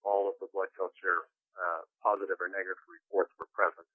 all 0.05 0.29
of 0.29 0.35
the 0.39 0.47
blood 0.53 0.71
culture 0.77 1.27
uh, 1.57 1.83
positive 2.03 2.37
or 2.39 2.47
negative 2.47 2.79
reports 2.87 3.33
were 3.39 3.49
present. 3.51 3.87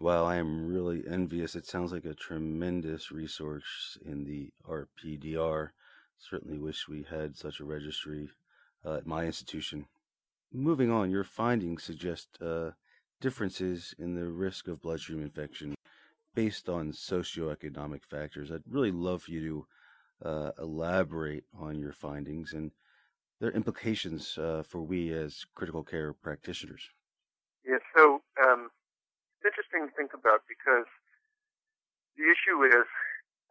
Wow, 0.00 0.24
I 0.24 0.36
am 0.36 0.66
really 0.66 1.04
envious. 1.06 1.54
It 1.54 1.66
sounds 1.66 1.92
like 1.92 2.04
a 2.04 2.14
tremendous 2.14 3.12
resource 3.12 3.96
in 4.04 4.24
the 4.24 4.50
RPDR. 4.66 5.70
Certainly 6.18 6.58
wish 6.58 6.88
we 6.88 7.06
had 7.08 7.36
such 7.36 7.60
a 7.60 7.64
registry 7.64 8.30
uh, 8.84 8.94
at 8.94 9.06
my 9.06 9.26
institution. 9.26 9.86
Moving 10.52 10.90
on, 10.90 11.10
your 11.10 11.22
findings 11.22 11.84
suggest 11.84 12.38
uh, 12.40 12.70
differences 13.24 13.94
in 13.98 14.14
the 14.14 14.28
risk 14.28 14.68
of 14.68 14.82
bloodstream 14.82 15.22
infection 15.22 15.74
based 16.34 16.68
on 16.68 16.92
socioeconomic 16.92 18.04
factors. 18.04 18.52
I'd 18.52 18.68
really 18.68 18.92
love 18.92 19.22
for 19.22 19.30
you 19.30 19.66
to 20.20 20.28
uh, 20.28 20.50
elaborate 20.58 21.44
on 21.58 21.78
your 21.78 21.94
findings 21.94 22.52
and 22.52 22.70
their 23.40 23.50
implications 23.52 24.36
uh, 24.36 24.62
for 24.68 24.82
we 24.82 25.10
as 25.10 25.46
critical 25.54 25.82
care 25.82 26.12
practitioners. 26.12 26.90
Yeah, 27.64 27.80
so 27.96 28.20
um, 28.44 28.68
it's 29.40 29.48
interesting 29.48 29.88
to 29.88 29.92
think 29.96 30.12
about 30.12 30.40
because 30.44 30.88
the 32.18 32.24
issue 32.28 32.60
is 32.76 32.84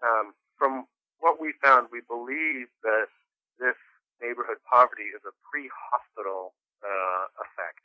um, 0.06 0.36
from 0.56 0.86
what 1.18 1.42
we 1.42 1.52
found, 1.66 1.88
we 1.92 2.02
believe 2.08 2.68
that 2.84 3.10
this 3.58 3.80
neighborhood 4.22 4.62
poverty 4.70 5.10
is 5.18 5.26
a 5.26 5.34
pre-hospital 5.50 6.54
uh, 6.86 7.26
effect 7.42 7.83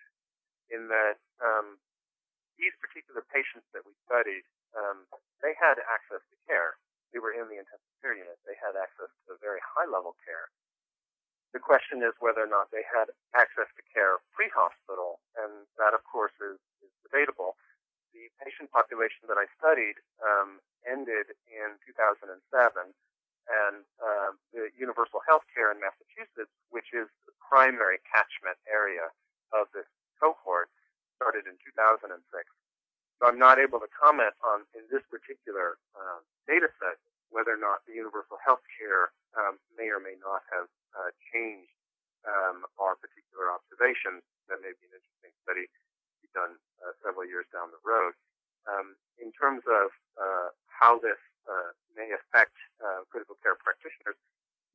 in 0.70 0.88
that 0.88 1.18
um, 1.40 1.78
these 2.58 2.74
particular 2.82 3.22
patients 3.30 3.66
that 3.72 3.86
we 3.86 3.94
studied, 4.04 4.44
um, 4.74 5.06
they 5.40 5.54
had 5.56 5.78
access 5.86 6.20
to 6.28 6.36
care 6.46 6.76
They 7.12 7.20
were 7.22 7.32
in 7.32 7.48
the 7.48 7.56
intensive 7.56 7.94
care 8.02 8.12
unit, 8.12 8.36
they 8.44 8.58
had 8.60 8.76
access 8.76 9.08
to 9.26 9.38
very 9.40 9.62
high 9.64 9.88
level 9.88 10.16
care. 10.26 10.52
The 11.56 11.62
question 11.62 12.04
is 12.04 12.12
whether 12.20 12.44
or 12.44 12.50
not 12.50 12.68
they 12.68 12.84
had 12.84 13.08
access 13.32 13.68
to 13.80 13.82
care 13.88 14.20
pre-hospital, 14.36 15.20
and 15.40 15.64
that, 15.80 15.96
of 15.96 16.04
course, 16.04 16.36
is, 16.44 16.60
is 16.84 16.92
debatable. 17.00 17.56
The 18.12 18.28
patient 18.44 18.68
population 18.68 19.24
that 19.32 19.40
I 19.40 19.48
studied 19.56 19.96
um, 20.20 20.60
ended 20.84 21.32
in 21.48 21.80
2007, 21.88 22.28
and 23.48 23.80
uh, 23.96 24.30
the 24.52 24.68
Universal 24.76 25.24
Health 25.24 25.48
Care 25.56 25.72
in 25.72 25.80
Massachusetts, 25.80 26.52
which 26.68 26.92
is 26.92 27.08
the 27.24 27.32
primary 27.40 27.96
catchment 28.04 28.60
area 28.68 29.08
of 29.56 29.72
this 29.72 29.88
cohort, 30.20 30.68
started 31.16 31.48
in 31.48 31.56
2006. 31.64 32.12
So 33.18 33.22
I'm 33.24 33.37
not 33.48 33.56
able 33.56 33.80
to 33.80 33.88
comment 33.96 34.36
on, 34.44 34.68
in 34.76 34.84
this 34.92 35.00
particular 35.08 35.80
um, 35.96 36.20
data 36.44 36.68
set, 36.76 37.00
whether 37.32 37.56
or 37.56 37.60
not 37.60 37.80
the 37.88 37.96
universal 37.96 38.36
health 38.44 38.60
care 38.76 39.08
um, 39.40 39.56
may 39.72 39.88
or 39.88 39.96
may 39.96 40.20
not 40.20 40.44
have 40.52 40.68
uh, 40.92 41.08
changed 41.32 41.72
um, 42.28 42.68
our 42.76 42.92
particular 43.00 43.48
observations. 43.48 44.20
That 44.52 44.60
may 44.60 44.76
be 44.76 44.84
an 44.92 45.00
interesting 45.00 45.32
study 45.48 45.64
to 45.64 46.16
be 46.20 46.28
done 46.36 46.60
uh, 46.84 46.92
several 47.00 47.24
years 47.24 47.48
down 47.48 47.72
the 47.72 47.80
road. 47.80 48.12
Um, 48.68 49.00
in 49.16 49.32
terms 49.32 49.64
of 49.64 49.96
uh, 50.20 50.52
how 50.68 51.00
this 51.00 51.20
uh, 51.48 51.72
may 51.96 52.12
affect 52.12 52.52
uh, 52.84 53.08
critical 53.08 53.40
care 53.40 53.56
practitioners, 53.56 54.20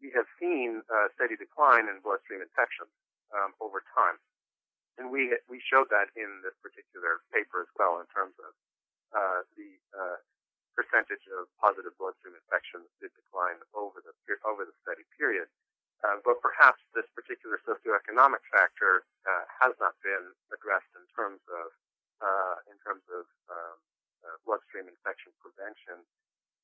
we 0.02 0.10
have 0.18 0.26
seen 0.42 0.82
a 0.90 1.14
steady 1.14 1.38
decline 1.38 1.86
in 1.86 2.02
bloodstream 2.02 2.42
infections 2.42 2.90
um, 3.38 3.54
over 3.62 3.86
time. 3.94 4.18
And 4.98 5.10
we 5.10 5.34
we 5.50 5.58
showed 5.64 5.90
that 5.90 6.14
in 6.14 6.30
this 6.46 6.54
particular 6.62 7.26
paper 7.34 7.66
as 7.66 7.72
well 7.78 7.98
in 7.98 8.08
terms 8.14 8.38
of 8.38 8.52
uh, 9.14 9.42
the 9.58 9.74
uh, 9.94 10.18
percentage 10.78 11.26
of 11.34 11.50
positive 11.62 11.94
bloodstream 11.98 12.34
infections 12.38 12.90
did 13.02 13.14
decline 13.18 13.62
over 13.74 14.02
the 14.02 14.14
over 14.46 14.66
the 14.66 14.76
study 14.86 15.06
period. 15.18 15.50
Uh, 16.04 16.20
but 16.28 16.44
perhaps 16.44 16.84
this 16.92 17.08
particular 17.16 17.56
socioeconomic 17.64 18.44
factor 18.52 19.08
uh, 19.24 19.48
has 19.48 19.72
not 19.80 19.96
been 20.04 20.36
addressed 20.52 20.92
in 21.00 21.06
terms 21.16 21.40
of 21.48 21.72
uh, 22.20 22.58
in 22.68 22.76
terms 22.84 23.06
of 23.08 23.24
um, 23.48 23.78
uh, 24.28 24.36
bloodstream 24.44 24.86
infection 24.86 25.32
prevention. 25.40 26.04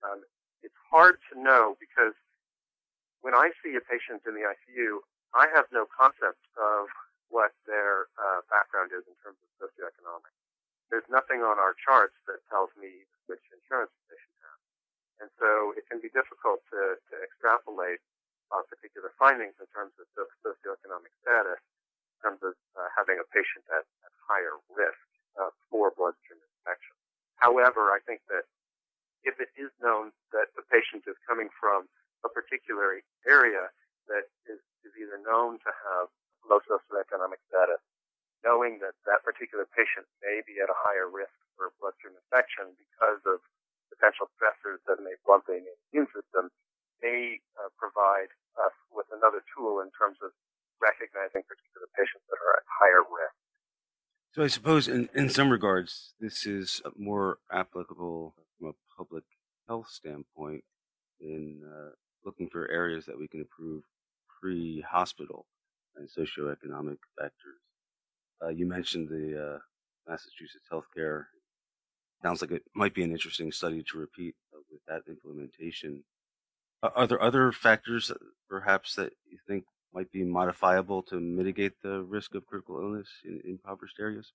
Um, 0.03 0.27
it's 0.59 0.75
hard 0.91 1.24
to 1.31 1.39
know 1.39 1.79
because 1.79 2.15
when 3.24 3.36
I 3.36 3.51
see 3.63 3.75
a 3.75 3.83
patient 3.83 4.24
in 4.27 4.36
the 4.36 4.43
ICU, 4.43 5.03
I 5.36 5.48
have 5.55 5.71
no 5.71 5.88
concept 5.88 6.43
of 6.59 6.91
what 7.29 7.53
their 7.69 8.09
uh, 8.17 8.41
background 8.50 8.93
is 8.93 9.05
in 9.05 9.15
terms 9.21 9.38
of 9.41 9.50
socioeconomic. 9.57 10.33
There's 10.89 11.05
nothing 11.09 11.45
on 11.45 11.62
our 11.62 11.77
charts 11.77 12.17
that 12.25 12.41
tells 12.50 12.74
me 12.74 13.05
which 13.29 13.41
insurance 13.53 13.93
they 14.09 14.17
should 14.17 14.39
have. 14.41 14.59
And 15.21 15.29
so 15.38 15.77
it 15.77 15.86
can 15.86 16.01
be 16.01 16.09
difficult 16.09 16.65
to, 16.74 16.98
to 16.98 17.15
extrapolate 17.21 18.01
uh, 18.50 18.65
particular 18.65 19.13
findings 19.21 19.53
in 19.62 19.69
terms 19.69 19.93
of 20.01 20.09
socioeconomic 20.41 21.13
status, 21.21 21.62
in 21.62 22.17
terms 22.25 22.41
of 22.41 22.57
uh, 22.74 22.89
having 22.98 23.21
a 23.21 23.27
patient 23.29 23.62
at, 23.69 23.86
at 24.01 24.13
higher 24.25 24.57
risk 24.74 25.05
uh, 25.38 25.53
for 25.69 25.93
bloodstream 25.93 26.41
infection. 26.41 26.98
However, 27.38 27.93
I 27.93 28.01
think 28.03 28.25
that 28.33 28.50
if 29.21 29.38
it 29.38 29.53
is 29.53 29.69
known 29.77 30.12
that 30.33 30.50
the 30.57 30.65
patient 30.65 31.05
is 31.05 31.15
coming 31.29 31.53
from 31.53 31.86
a 32.25 32.29
particular 32.29 33.00
area 33.27 33.69
that 34.09 34.27
is, 34.50 34.59
is 34.81 34.93
either 34.98 35.21
known 35.21 35.62
to 35.62 35.71
have 35.71 36.09
low 36.50 36.60
socioeconomic 36.65 37.39
status, 37.48 37.79
knowing 38.44 38.82
that 38.82 38.98
that 39.06 39.22
particular 39.22 39.70
patient 39.70 40.10
may 40.25 40.41
be 40.44 40.58
at 40.58 40.68
a 40.68 40.77
higher 40.82 41.06
risk 41.06 41.34
for 41.53 41.72
bloodstream 41.77 42.18
infection 42.18 42.74
because 42.75 43.22
of 43.29 43.39
potential 43.94 44.27
stressors 44.34 44.82
that 44.89 44.98
may 45.00 45.13
blunt 45.24 45.46
the 45.46 45.62
immune 45.62 46.10
system, 46.10 46.50
may 47.06 47.39
uh, 47.62 47.70
provide 47.77 48.34
us 48.60 48.75
with 48.91 49.08
another 49.13 49.46
tool 49.53 49.79
in 49.79 49.94
terms 49.96 50.18
of 50.25 50.34
recognizing 50.82 51.44
particular 51.46 51.88
patients 51.96 52.24
that 52.32 52.39
are 52.39 52.60
at 52.60 52.65
higher 52.68 53.03
risk. 53.03 53.38
So 54.32 54.44
I 54.44 54.48
suppose 54.48 54.88
in, 54.88 55.10
in 55.13 55.29
some 55.29 55.50
regards, 55.50 56.13
this 56.20 56.46
is 56.46 56.82
more 56.96 57.39
applicable 57.51 58.36
from 58.58 58.70
a 58.70 58.74
public 58.96 59.24
health 59.68 59.89
standpoint 59.89 60.63
in 61.20 61.62
uh, 61.65 61.91
looking 62.24 62.48
for 62.50 62.70
areas 62.70 63.06
that 63.06 63.20
we 63.20 63.27
can 63.27 63.41
improve 63.41 63.84
pre-hospital 64.39 65.46
and 65.96 66.08
socioeconomic 66.10 66.98
factors. 67.17 67.60
Uh, 68.41 68.50
you 68.50 68.65
mentioned 68.65 69.10
the 69.10 69.55
uh, 69.55 69.60
Massachusetts 70.08 70.67
healthcare. 70.72 71.25
Sounds 72.24 72.41
like 72.41 72.51
it 72.51 72.63
might 72.75 72.93
be 72.93 73.03
an 73.03 73.12
interesting 73.12 73.51
study 73.51 73.84
to 73.84 73.98
repeat 73.98 74.36
uh, 74.53 74.60
with 74.72 74.81
that 74.88 75.10
implementation. 75.10 76.03
Are 76.81 77.08
there 77.08 77.22
other 77.22 77.51
factors, 77.51 78.12
perhaps, 78.50 78.96
that 78.96 79.12
you 79.29 79.38
think 79.48 79.65
might 79.93 80.12
be 80.12 80.24
modifiable 80.24 81.03
to 81.03 81.19
mitigate 81.19 81.81
the 81.84 82.01
risk 82.03 82.36
of 82.36 82.46
critical 82.46 82.79
illness 82.79 83.10
in 83.25 83.41
impoverished 83.43 84.00
areas? 84.00 84.31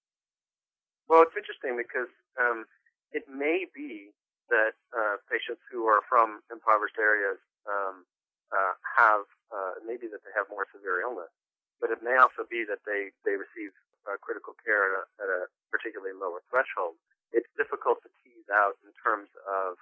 Well, 1.08 1.22
it's 1.22 1.36
interesting 1.36 1.76
because 1.76 2.12
um, 2.40 2.64
it 3.12 3.24
may 3.28 3.64
be 3.74 4.10
that 4.50 4.76
uh, 4.92 5.16
patients 5.30 5.62
who 5.72 5.86
are 5.86 6.00
from 6.08 6.40
impoverished 6.52 7.00
areas 7.00 7.40
um, 7.64 8.04
uh, 8.52 8.74
have 8.96 9.24
uh, 9.48 9.80
maybe 9.86 10.08
that 10.10 10.20
they 10.24 10.32
have 10.36 10.44
more 10.50 10.66
severe 10.68 11.00
illness, 11.00 11.32
but 11.80 11.90
it 11.90 12.02
may 12.02 12.16
also 12.16 12.46
be 12.46 12.64
that 12.66 12.82
they 12.86 13.10
they 13.26 13.36
receive 13.38 13.74
uh, 14.06 14.16
critical 14.20 14.54
care 14.64 14.92
at 14.92 14.94
a, 15.00 15.04
at 15.24 15.28
a 15.28 15.40
particularly 15.72 16.14
lower 16.14 16.44
threshold. 16.52 16.96
It's 17.32 17.50
difficult 17.58 18.04
to 18.04 18.10
tease 18.22 18.48
out 18.52 18.78
in 18.84 18.92
terms 19.00 19.28
of 19.48 19.80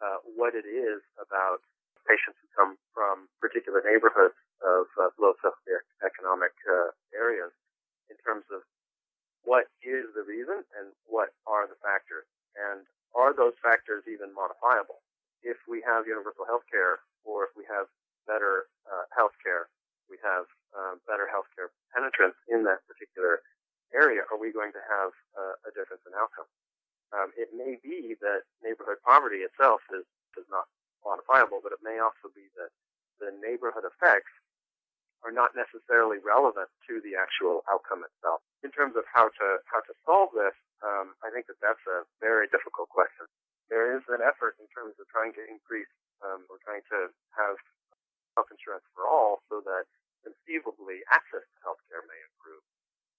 uh, 0.00 0.18
what 0.24 0.54
it 0.54 0.64
is 0.66 1.02
about 1.20 1.60
patients 2.08 2.38
who 2.40 2.48
come 2.54 2.76
from 2.92 3.28
particular 3.40 3.82
neighborhoods 3.84 4.36
of 4.62 4.88
uh, 4.96 5.12
low 5.20 5.36
socioeconomic 5.40 6.54
uh, 6.64 6.92
areas 7.12 7.52
in 8.08 8.16
terms 8.24 8.44
of 8.52 8.64
what 9.44 9.68
is 9.84 10.08
the 10.16 10.24
reason 10.24 10.64
and 10.80 10.92
what 11.04 11.36
are 11.44 11.68
the 11.68 11.76
factors. 11.84 12.24
And 12.56 12.88
are 13.12 13.36
those 13.36 13.56
factors 13.60 14.04
even 14.08 14.32
modifiable? 14.32 15.04
If 15.44 15.60
we 15.68 15.84
have 15.84 16.08
universal 16.08 16.48
health 16.48 16.64
care 16.72 17.04
or 17.24 17.44
if 17.44 17.52
we 17.52 17.68
have 17.68 17.88
better 18.24 18.72
uh, 18.88 19.04
health 19.12 19.36
care, 19.44 19.68
we 20.08 20.16
have 20.24 20.48
uh, 20.72 20.96
better 21.08 21.28
healthcare 21.28 21.72
penetrance 21.92 22.36
in 22.48 22.64
that 22.64 22.84
particular 22.88 23.40
area, 23.94 24.26
are 24.28 24.40
we 24.40 24.50
going 24.50 24.74
to 24.74 24.82
have 24.82 25.14
uh, 25.38 25.68
a 25.68 25.70
difference 25.72 26.02
in 26.04 26.12
outcome? 26.18 26.50
Um, 27.14 27.30
it 27.38 27.54
may 27.54 27.78
be 27.78 28.18
that 28.18 28.42
neighborhood 28.58 28.98
poverty 29.06 29.46
itself 29.46 29.80
is, 29.94 30.02
is 30.34 30.48
not 30.50 30.66
quantifiable, 31.04 31.62
but 31.62 31.70
it 31.70 31.84
may 31.84 32.02
also 32.02 32.26
be 32.34 32.50
that 32.58 32.74
the 33.22 33.30
neighborhood 33.38 33.86
effects 33.86 34.34
are 35.22 35.30
not 35.30 35.54
necessarily 36.14 36.22
relevant 36.22 36.70
to 36.86 37.02
the 37.02 37.18
actual 37.18 37.62
outcome 37.70 38.06
itself. 38.06 38.42
In 38.62 38.70
terms 38.70 38.94
of 38.96 39.04
how 39.10 39.28
to 39.28 39.46
how 39.66 39.80
to 39.82 39.92
solve 40.06 40.30
this, 40.34 40.54
um, 40.82 41.14
I 41.22 41.30
think 41.34 41.46
that 41.50 41.58
that's 41.60 41.82
a 41.90 42.06
very 42.22 42.46
difficult 42.54 42.88
question. 42.88 43.26
There 43.70 43.96
is 43.96 44.02
an 44.08 44.20
effort 44.22 44.54
in 44.60 44.68
terms 44.70 44.94
of 45.00 45.08
trying 45.10 45.32
to 45.34 45.42
increase 45.48 45.90
um, 46.22 46.44
or 46.52 46.60
trying 46.62 46.84
to 46.92 47.10
have 47.34 47.56
health 48.36 48.50
insurance 48.52 48.84
for 48.94 49.08
all, 49.08 49.42
so 49.48 49.64
that 49.64 49.88
conceivably 50.22 51.04
access 51.10 51.42
to 51.42 51.56
healthcare 51.64 52.04
may 52.06 52.20
improve. 52.32 52.62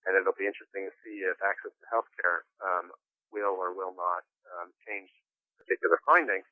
And 0.06 0.14
it'll 0.14 0.38
be 0.38 0.46
interesting 0.46 0.86
to 0.86 0.94
see 1.02 1.26
if 1.26 1.38
access 1.42 1.74
to 1.74 1.86
healthcare 1.90 2.46
um, 2.62 2.94
will 3.34 3.58
or 3.58 3.74
will 3.74 3.98
not 3.98 4.22
um, 4.58 4.70
change 4.86 5.10
particular 5.58 5.98
findings. 6.06 6.46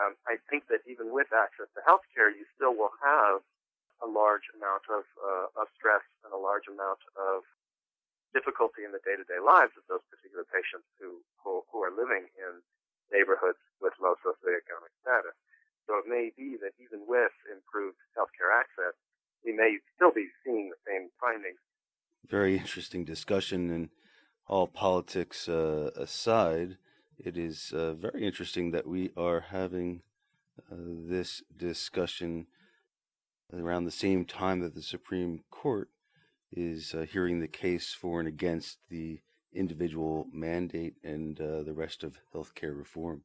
Um, 0.00 0.16
I 0.24 0.40
think 0.48 0.70
that 0.72 0.86
even 0.88 1.12
with 1.12 1.28
access 1.34 1.68
to 1.76 1.84
healthcare, 1.84 2.32
you 2.32 2.48
still 2.56 2.72
will 2.72 2.94
have 3.02 3.44
a 4.02 4.08
large 4.08 4.46
amount 4.54 4.86
of, 4.90 5.04
uh, 5.18 5.60
of 5.60 5.66
stress 5.74 6.04
and 6.22 6.30
a 6.30 6.38
large 6.38 6.70
amount 6.70 7.02
of 7.18 7.42
difficulty 8.36 8.84
in 8.84 8.92
the 8.92 9.02
day-to-day 9.02 9.40
lives 9.40 9.74
of 9.74 9.84
those 9.88 10.04
particular 10.12 10.44
patients 10.46 10.86
who, 11.00 11.24
who, 11.40 11.64
who 11.72 11.80
are 11.82 11.90
living 11.90 12.28
in 12.36 12.60
neighborhoods 13.10 13.58
with 13.80 13.96
low 13.98 14.14
socioeconomic 14.20 14.92
status. 15.00 15.34
So 15.88 15.96
it 15.98 16.06
may 16.06 16.30
be 16.36 16.60
that 16.60 16.76
even 16.76 17.08
with 17.08 17.32
improved 17.48 17.96
healthcare 18.12 18.52
access, 18.52 18.92
we 19.44 19.52
may 19.52 19.78
still 19.96 20.12
be 20.12 20.28
seeing 20.44 20.68
the 20.68 20.80
same 20.86 21.08
findings. 21.20 21.58
Very 22.28 22.58
interesting 22.58 23.04
discussion, 23.04 23.70
and 23.70 23.88
all 24.46 24.66
politics 24.66 25.48
uh, 25.48 25.90
aside, 25.96 26.76
it 27.16 27.38
is 27.38 27.72
uh, 27.74 27.94
very 27.94 28.24
interesting 28.24 28.70
that 28.72 28.86
we 28.86 29.10
are 29.16 29.40
having 29.40 30.02
uh, 30.70 30.74
this 30.76 31.42
discussion 31.56 32.46
around 33.52 33.84
the 33.84 33.90
same 33.90 34.24
time 34.24 34.60
that 34.60 34.74
the 34.74 34.82
Supreme 34.82 35.40
Court 35.50 35.88
is 36.52 36.94
uh, 36.94 37.06
hearing 37.10 37.40
the 37.40 37.48
case 37.48 37.94
for 37.94 38.20
and 38.20 38.28
against 38.28 38.78
the 38.90 39.20
individual 39.54 40.26
mandate 40.32 40.94
and 41.02 41.40
uh, 41.40 41.62
the 41.62 41.72
rest 41.72 42.04
of 42.04 42.18
healthcare 42.34 42.76
reform. 42.76 43.22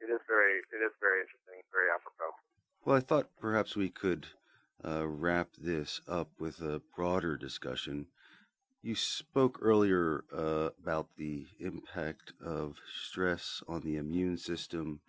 It 0.00 0.06
is 0.06 0.20
very, 0.28 0.58
it 0.72 0.84
is 0.84 0.92
very 1.00 1.20
interesting, 1.20 1.62
very 1.72 1.88
apropos. 1.94 2.34
Well, 2.84 2.96
I 2.96 3.00
thought 3.00 3.30
perhaps 3.40 3.76
we 3.76 3.88
could 3.88 4.26
uh, 4.84 5.06
wrap 5.06 5.48
this 5.58 6.00
up 6.08 6.30
with 6.38 6.60
a 6.60 6.80
broader 6.94 7.36
discussion. 7.36 8.06
You 8.82 8.94
spoke 8.94 9.58
earlier 9.60 10.24
uh, 10.32 10.70
about 10.80 11.08
the 11.16 11.46
impact 11.58 12.32
of 12.44 12.76
stress 13.02 13.62
on 13.66 13.80
the 13.80 13.96
immune 13.96 14.38
system 14.38 15.00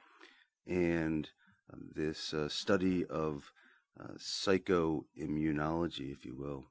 and 0.66 1.30
um, 1.72 1.90
this 1.96 2.34
uh, 2.34 2.50
study 2.50 3.06
of 3.06 3.52
uh, 4.00 4.14
psychoimmunology, 4.18 6.12
if 6.12 6.26
you 6.26 6.36
will. 6.36 6.66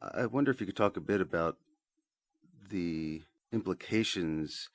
I 0.00 0.26
wonder 0.26 0.50
if 0.50 0.60
you 0.60 0.66
could 0.66 0.76
talk 0.76 0.96
a 0.96 1.00
bit 1.00 1.20
about 1.20 1.56
the 2.68 3.22
implications 3.52 4.70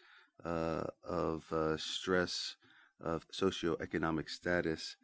uh, 0.46 0.84
of 1.04 1.46
uh, 1.52 1.78
stress, 1.78 2.56
of 3.02 3.28
socioeconomic 3.32 4.30
status 4.30 4.96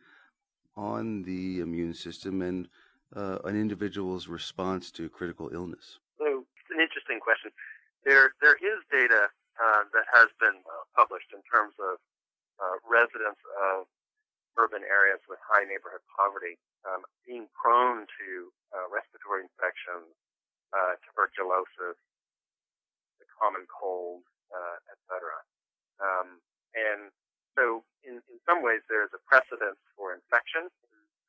on 0.75 1.23
the 1.23 1.59
immune 1.59 1.93
system 1.93 2.41
and 2.41 2.67
uh, 3.15 3.39
an 3.45 3.59
individual's 3.59 4.27
response 4.27 4.91
to 4.91 5.09
critical 5.09 5.49
illness. 5.53 5.99
So 6.17 6.45
it's 6.57 6.71
an 6.71 6.81
interesting 6.81 7.19
question. 7.19 7.51
There, 8.05 8.31
there 8.41 8.55
is 8.55 8.83
data 8.91 9.27
uh, 9.61 9.83
that 9.93 10.05
has 10.13 10.27
been 10.39 10.55
uh, 10.65 10.83
published 10.95 11.31
in 11.33 11.41
terms 11.51 11.73
of 11.79 11.97
residents 12.87 13.41
of 13.75 13.85
urban 14.57 14.83
areas 14.87 15.19
with 15.27 15.39
high 15.43 15.67
neighborhood 15.67 16.03
poverty 16.11 16.59
um, 16.87 17.03
being 17.27 17.47
prone 17.55 18.07
to 18.07 18.27
uh, 18.71 18.87
respiratory 18.91 19.43
infections, 19.43 20.11
uh, 20.71 20.95
tuberculosis, 21.03 21.97
the 23.19 23.27
common 23.35 23.65
cold, 23.67 24.23
uh, 24.51 24.77
etc. 24.91 25.31
Um, 25.99 26.39
and 26.75 27.11
so, 27.55 27.87
in, 28.03 28.19
in 28.27 28.37
some 28.43 28.59
ways, 28.59 28.83
there's 28.91 29.11
a 29.15 29.21
precedence 29.25 29.79
for 29.95 30.11
infection 30.11 30.67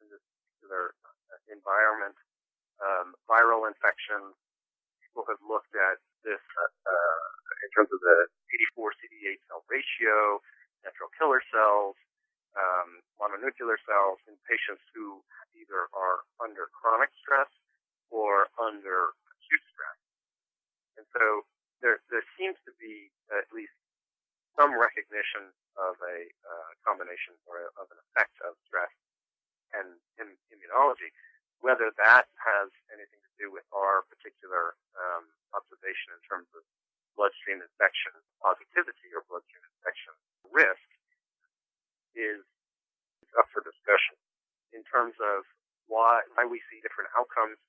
in 0.03 0.05
this 0.11 0.23
particular 0.59 0.93
uh, 1.07 1.39
environment. 1.49 2.19
Um, 2.83 3.17
viral 3.25 3.65
infections, 3.65 4.37
people 5.01 5.25
have 5.31 5.41
looked 5.41 5.73
at 5.73 5.97
this 6.27 6.43
uh, 6.43 6.73
uh, 6.85 7.27
in 7.65 7.69
terms 7.73 7.89
of 7.89 8.01
the 8.03 8.29
CD4 8.51 8.93
CD8 9.01 9.41
cell 9.49 9.63
ratio, 9.71 10.43
natural 10.85 11.09
killer 11.17 11.41
cells, 11.49 11.97
um, 12.57 13.05
mononuclear 13.21 13.77
cells 13.85 14.21
in 14.27 14.35
patients 14.49 14.83
who 14.97 15.21
either 15.57 15.89
are 15.93 16.25
under 16.41 16.69
chronic 16.73 17.13
stress 17.21 17.49
or 18.09 18.49
under 18.57 19.13
acute 19.29 19.65
stress. 19.73 20.01
And 20.97 21.05
so 21.13 21.45
there 21.85 22.01
there 22.09 22.25
seems 22.41 22.57
to 22.65 22.73
be 22.81 23.13
at 23.29 23.49
least 23.53 23.77
some 24.57 24.73
recognition 24.73 25.53
of 25.77 26.01
a 26.01 26.19
uh, 26.49 26.71
combination 26.81 27.37
or 27.45 27.69
of 27.77 27.87
an 27.93 28.01
effect 28.09 28.33
of 28.41 28.57
stress 28.65 28.89
and 29.77 30.01
immunology. 30.49 31.13
Whether 31.61 31.93
that 32.01 32.29
has 32.41 32.69
anything 32.93 33.21
to 33.21 33.33
do 33.37 33.47
with 33.53 33.65
our 33.73 34.09
particular 34.09 34.77
um, 34.97 35.29
observation 35.53 36.17
in 36.17 36.21
terms 36.25 36.49
of 36.57 36.65
bloodstream 37.17 37.61
infection 37.65 38.13
positivity 38.41 39.13
or 39.13 39.25
bloodstream 39.29 39.65
infection 39.81 40.13
risk 40.53 40.86
is 42.17 42.43
up 43.37 43.47
for 43.53 43.61
discussion. 43.63 44.17
In 44.73 44.83
terms 44.89 45.15
of 45.21 45.45
why, 45.87 46.25
why 46.35 46.49
we 46.49 46.59
see 46.73 46.83
different 46.83 47.13
outcomes, 47.15 47.61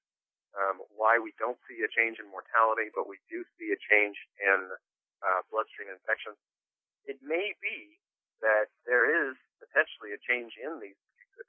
um, 0.58 0.82
why 0.96 1.22
we 1.22 1.36
don't 1.38 1.60
see 1.70 1.84
a 1.86 1.90
change 1.92 2.18
in 2.18 2.26
mortality, 2.32 2.90
but 2.96 3.06
we 3.06 3.22
do 3.30 3.46
see 3.60 3.70
a 3.70 3.80
change 3.92 4.18
in 4.42 4.74
uh, 5.22 5.42
bloodstream 5.54 5.92
infections, 5.92 6.40
it 7.06 7.22
may 7.22 7.54
be 7.62 8.00
that 8.42 8.70
there 8.86 9.06
is 9.08 9.38
potentially 9.62 10.14
a 10.14 10.22
change 10.26 10.58
in 10.58 10.82
these 10.82 10.98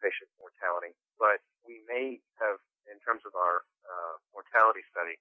patient 0.05 0.29
mortality, 0.37 0.93
but 1.17 1.41
we 1.65 1.81
may 1.89 2.21
have, 2.39 2.61
in 2.93 3.01
terms 3.03 3.25
of 3.25 3.33
our 3.33 3.65
uh, 3.89 4.15
mortality 4.37 4.85
study 4.93 5.17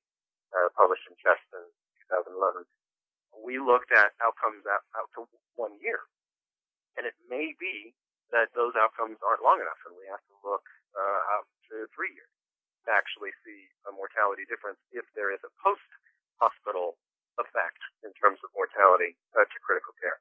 uh, 0.52 0.68
published 0.76 1.08
in 1.08 1.16
Chest 1.18 1.44
in 1.56 1.64
2011, 2.12 2.68
we 3.40 3.60
looked 3.64 3.92
at 3.96 4.12
outcomes 4.20 4.68
out, 4.68 4.84
out 5.00 5.10
to 5.16 5.24
one 5.56 5.76
year. 5.80 6.04
And 6.98 7.06
it 7.06 7.16
may 7.30 7.54
be 7.62 7.94
that 8.34 8.52
those 8.58 8.74
outcomes 8.76 9.22
aren't 9.24 9.46
long 9.46 9.62
enough, 9.62 9.80
and 9.88 9.96
we 9.96 10.10
have 10.10 10.22
to 10.28 10.36
look 10.44 10.66
uh, 10.98 11.22
out 11.38 11.48
to 11.72 11.88
three 11.94 12.12
years 12.12 12.34
to 12.86 12.90
actually 12.92 13.32
see 13.46 13.70
a 13.88 13.92
mortality 13.94 14.44
difference 14.50 14.82
if 14.92 15.06
there 15.14 15.32
is 15.32 15.40
a 15.46 15.52
post-hospital 15.62 16.98
effect 17.38 17.80
in 18.02 18.12
terms 18.18 18.42
of 18.42 18.50
mortality 18.58 19.14
uh, 19.38 19.46
to 19.46 19.58
critical 19.62 19.94
care 20.02 20.18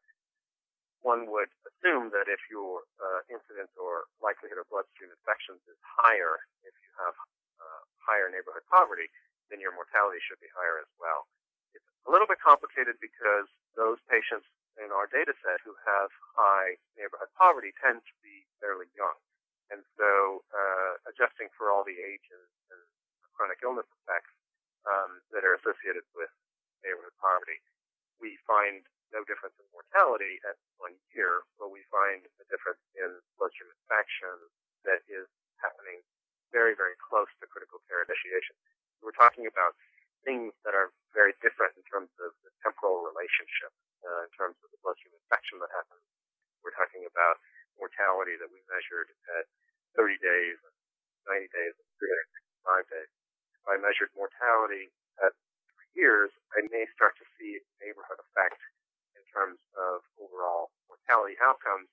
one 1.07 1.31
would 1.31 1.47
assume 1.63 2.11
that 2.11 2.27
if 2.27 2.43
your 2.51 2.83
uh, 2.99 3.23
incidence 3.31 3.71
or 3.79 4.11
likelihood 4.19 4.59
of 4.59 4.67
bloodstream 4.67 5.15
infections 5.15 5.63
is 5.71 5.79
higher, 5.87 6.43
if 6.67 6.75
you 6.83 6.91
have 6.99 7.15
uh, 7.63 7.81
higher 8.03 8.27
neighborhood 8.27 8.67
poverty, 8.67 9.07
then 9.47 9.63
your 9.63 9.71
mortality 9.79 10.19
should 10.27 10.43
be 10.43 10.51
higher 10.51 10.83
as 10.83 10.91
well. 10.99 11.31
It's 11.79 11.87
a 12.09 12.11
little 12.11 12.27
bit 12.27 12.43
complicated 12.43 12.99
because 12.99 13.47
those 13.79 14.03
patients 14.11 14.51
in 14.81 14.93
our 14.93 15.09
data 15.09 15.33
set 15.41 15.61
who 15.65 15.75
have 15.85 16.11
high 16.37 16.77
neighborhood 16.97 17.33
poverty 17.37 17.73
tend 17.81 18.05
to 18.05 18.15
be 18.21 18.45
fairly 18.61 18.89
young. 18.97 19.17
And 19.73 19.83
so 19.99 20.45
uh, 20.55 20.93
adjusting 21.11 21.51
for 21.59 21.75
all 21.75 21.83
the 21.83 21.97
age 21.99 22.27
and, 22.31 22.47
and 22.71 22.83
chronic 23.35 23.59
illness 23.65 23.89
effects 24.05 24.33
um, 24.87 25.25
that 25.35 25.43
are 25.43 25.59
associated 25.59 26.07
with 26.15 26.31
neighborhood 26.87 27.17
poverty, 27.19 27.59
we 28.23 28.39
find 28.47 28.87
no 29.15 29.27
difference 29.27 29.55
in 29.59 29.67
mortality 29.75 30.39
at 30.47 30.59
one 30.79 30.95
year, 31.15 31.47
but 31.59 31.71
we 31.71 31.83
find 31.91 32.27
a 32.43 32.45
difference 32.51 32.83
in 32.95 33.11
bloodstream 33.39 33.71
infection 33.83 34.35
that 34.87 35.03
is 35.11 35.27
happening 35.59 36.03
very, 36.55 36.79
very 36.79 36.95
close 36.99 37.31
to 37.43 37.51
critical 37.51 37.83
care 37.91 38.07
initiation. 38.07 38.55
We're 39.03 39.17
talking 39.17 39.47
about 39.51 39.75
things 40.27 40.55
that 40.67 40.75
are 40.75 40.91
very 41.15 41.35
different 41.39 41.79
in 41.79 41.85
terms 41.87 42.11
of 42.19 42.35
the 42.43 42.51
temporal 42.63 43.07
relationship, 43.07 43.71
uh, 44.07 44.23
in 44.27 44.31
terms 44.39 44.57
of 44.63 44.71
the 44.71 44.79
bloodstream 44.87 45.15
infection 45.19 45.59
that 45.59 45.73
happens. 45.75 46.03
We're 46.63 46.75
talking 46.79 47.03
about 47.07 47.43
mortality 47.77 48.39
that 48.39 48.49
we 48.49 48.63
measured 48.71 49.11
at 49.37 49.45
30 49.99 50.17
days, 50.23 50.57
90 51.27 51.51
days, 51.51 51.75
and 51.75 51.89
365 52.63 52.95
days. 52.95 53.11
If 53.63 53.67
I 53.67 53.77
measured 53.83 54.15
mortality 54.15 54.95
at 55.21 55.35
three 55.75 55.91
years, 55.99 56.31
I 56.55 56.65
may 56.71 56.87
start 56.95 57.19
to 57.19 57.27
see 57.37 57.59
a 57.59 57.65
neighborhood 57.83 58.23
effect 58.23 58.61
in 59.19 59.25
terms 59.35 59.59
of 59.75 60.07
overall 60.23 60.71
mortality 60.87 61.35
outcomes, 61.43 61.91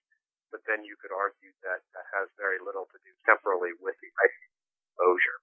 but 0.53 0.61
then 0.69 0.85
you 0.85 0.93
could 1.01 1.11
argue 1.11 1.51
that 1.65 1.81
that 1.97 2.07
has 2.13 2.29
very 2.37 2.61
little 2.61 2.85
to 2.93 2.97
do 3.01 3.11
temporally 3.25 3.73
with 3.81 3.97
the 3.99 4.09
exposure. 4.09 5.39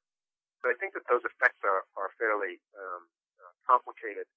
So 0.63 0.69
I 0.69 0.77
think 0.77 0.93
that 0.95 1.09
those 1.09 1.25
effects 1.25 1.61
are, 1.65 1.83
are 1.97 2.13
fairly 2.21 2.61
um, 2.77 3.03
uh, 3.41 3.53
complicated. 3.67 4.29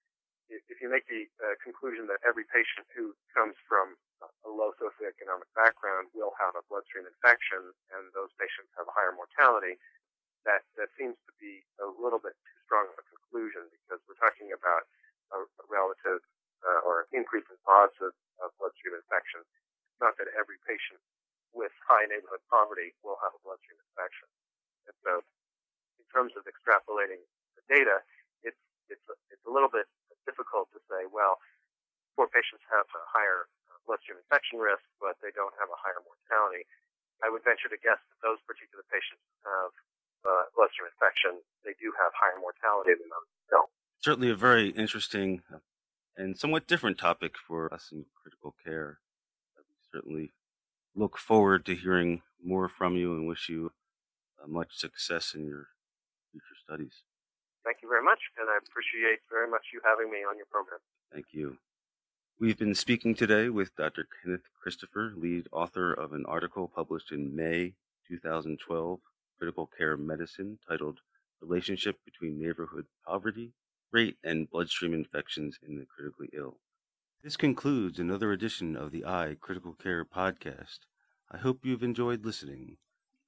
If 0.70 0.78
you 0.82 0.90
make 0.90 1.10
the 1.10 1.26
uh, 1.42 1.58
conclusion 1.66 2.06
that 2.14 2.22
every 2.22 2.46
patient 2.46 2.86
who 2.94 3.18
comes 3.34 3.58
from 3.66 3.98
a 4.22 4.50
low 4.52 4.72
socioeconomic 4.78 5.50
background 5.58 6.14
will 6.14 6.38
have 6.38 6.54
a 6.54 6.64
bloodstream 6.70 7.10
infection 7.10 7.74
and 7.92 8.04
those 8.14 8.30
patients 8.38 8.70
have 8.78 8.86
a 8.86 8.94
higher 8.94 9.12
mortality, 9.12 9.82
that, 10.46 10.64
that 10.78 10.92
seems 11.00 11.16
to 11.26 11.32
be 11.40 11.64
a 11.80 11.88
little 11.88 12.20
bit 12.20 12.36
too 12.46 12.58
strong 12.68 12.86
of 12.92 12.98
a 13.00 13.06
conclusion 13.08 13.68
because 13.72 14.00
we're 14.06 14.20
talking 14.20 14.52
about 14.52 14.86
a, 15.34 15.48
relative 15.72 16.22
uh, 16.64 16.80
or 16.86 17.10
increase 17.12 17.48
in 17.50 17.58
odds 17.66 17.96
of, 18.04 18.14
of 18.44 18.54
bloodstream 18.60 18.96
infection. 18.96 19.42
Not 20.00 20.20
that 20.20 20.30
every 20.36 20.60
patient 20.68 21.00
with 21.56 21.72
high 21.84 22.06
neighborhood 22.10 22.44
poverty 22.52 22.94
will 23.02 23.18
have 23.24 23.32
a 23.34 23.42
bloodstream 23.42 23.80
infection. 23.94 24.28
And 24.90 24.96
so, 25.06 25.12
in 26.02 26.06
terms 26.12 26.36
of 26.36 26.44
extrapolating 26.44 27.24
the 27.56 27.64
data, 27.72 28.04
it's 28.44 28.60
it's 28.92 29.06
it's 29.32 29.46
a 29.48 29.54
little 29.54 29.72
bit 29.72 29.88
difficult 30.26 30.72
to 30.74 30.80
say. 30.90 31.06
Well, 31.08 31.40
poor 32.16 32.28
patients 32.30 32.64
have 32.72 32.88
a 32.92 33.04
higher 33.10 33.48
bloodstream 33.86 34.20
infection 34.22 34.60
risk, 34.60 34.84
but 35.00 35.20
they 35.20 35.32
don't 35.36 35.54
have 35.60 35.68
a 35.68 35.80
higher 35.80 36.00
mortality. 36.04 36.64
I 37.24 37.32
would 37.32 37.44
venture 37.44 37.72
to 37.72 37.80
guess 37.80 38.00
that 38.00 38.20
those 38.24 38.40
particular 38.44 38.84
patients 38.92 39.24
have 39.44 39.72
uh, 40.24 40.44
bloodstream 40.56 40.88
infection, 40.92 41.44
they 41.64 41.76
do 41.80 41.92
have 42.00 42.12
higher 42.16 42.40
mortality 42.40 42.96
than 42.96 43.08
those 43.12 43.28
who 43.28 43.44
don't. 43.52 43.72
Certainly 44.00 44.32
a 44.32 44.40
very 44.40 44.70
interesting 44.72 45.44
and 46.18 46.38
somewhat 46.38 46.68
different 46.68 46.98
topic 46.98 47.36
for 47.38 47.74
us 47.74 47.90
in 47.92 48.06
critical 48.22 48.56
care. 48.64 49.00
We 49.58 49.64
certainly 49.92 50.32
look 50.96 51.18
forward 51.18 51.66
to 51.66 51.76
hearing 51.76 52.22
more 52.44 52.70
from 52.70 52.96
you 52.96 53.14
and 53.14 53.28
wish 53.28 53.50
you 53.50 53.72
uh, 54.42 54.48
much 54.48 54.76
success 54.76 55.34
in 55.36 55.46
your 55.46 55.68
future 56.32 56.58
studies. 56.64 57.04
Thank 57.64 57.78
you 57.82 57.90
very 57.90 58.04
much, 58.04 58.20
and 58.38 58.50
I 58.50 58.58
appreciate 58.60 59.20
very 59.32 59.50
much 59.50 59.72
you 59.74 59.80
having 59.84 60.12
me 60.12 60.20
on 60.20 60.38
your 60.38 60.48
program. 60.52 60.80
Thank 61.12 61.28
you. 61.32 61.58
We've 62.40 62.58
been 62.58 62.76
speaking 62.76 63.16
today 63.16 63.50
with 63.50 63.76
Dr. 63.76 64.08
Kenneth 64.22 64.50
Christopher, 64.62 65.14
lead 65.16 65.48
author 65.52 65.94
of 65.94 66.12
an 66.14 66.26
article 66.26 66.68
published 66.68 67.12
in 67.12 67.36
May 67.36 67.74
2012, 68.08 69.00
Critical 69.38 69.70
Care 69.78 69.96
Medicine, 69.96 70.60
titled 70.68 71.00
Relationship 71.42 71.98
Between 72.04 72.40
Neighborhood 72.40 72.86
Poverty 73.06 73.54
rate 73.94 74.18
and 74.24 74.50
bloodstream 74.50 74.94
infections 74.94 75.60
in 75.66 75.78
the 75.78 75.86
critically 75.86 76.30
ill. 76.34 76.58
This 77.24 77.38
concludes 77.38 78.00
another 78.00 78.32
edition 78.32 78.76
of 78.76 78.92
the 78.92 79.02
iCritical 79.02 79.80
Care 79.80 80.04
podcast. 80.04 80.80
I 81.32 81.38
hope 81.38 81.60
you've 81.64 81.84
enjoyed 81.84 82.26
listening. 82.26 82.78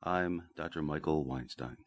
I'm 0.03 0.49
Dr. 0.57 0.81
Michael 0.81 1.23
Weinstein. 1.23 1.77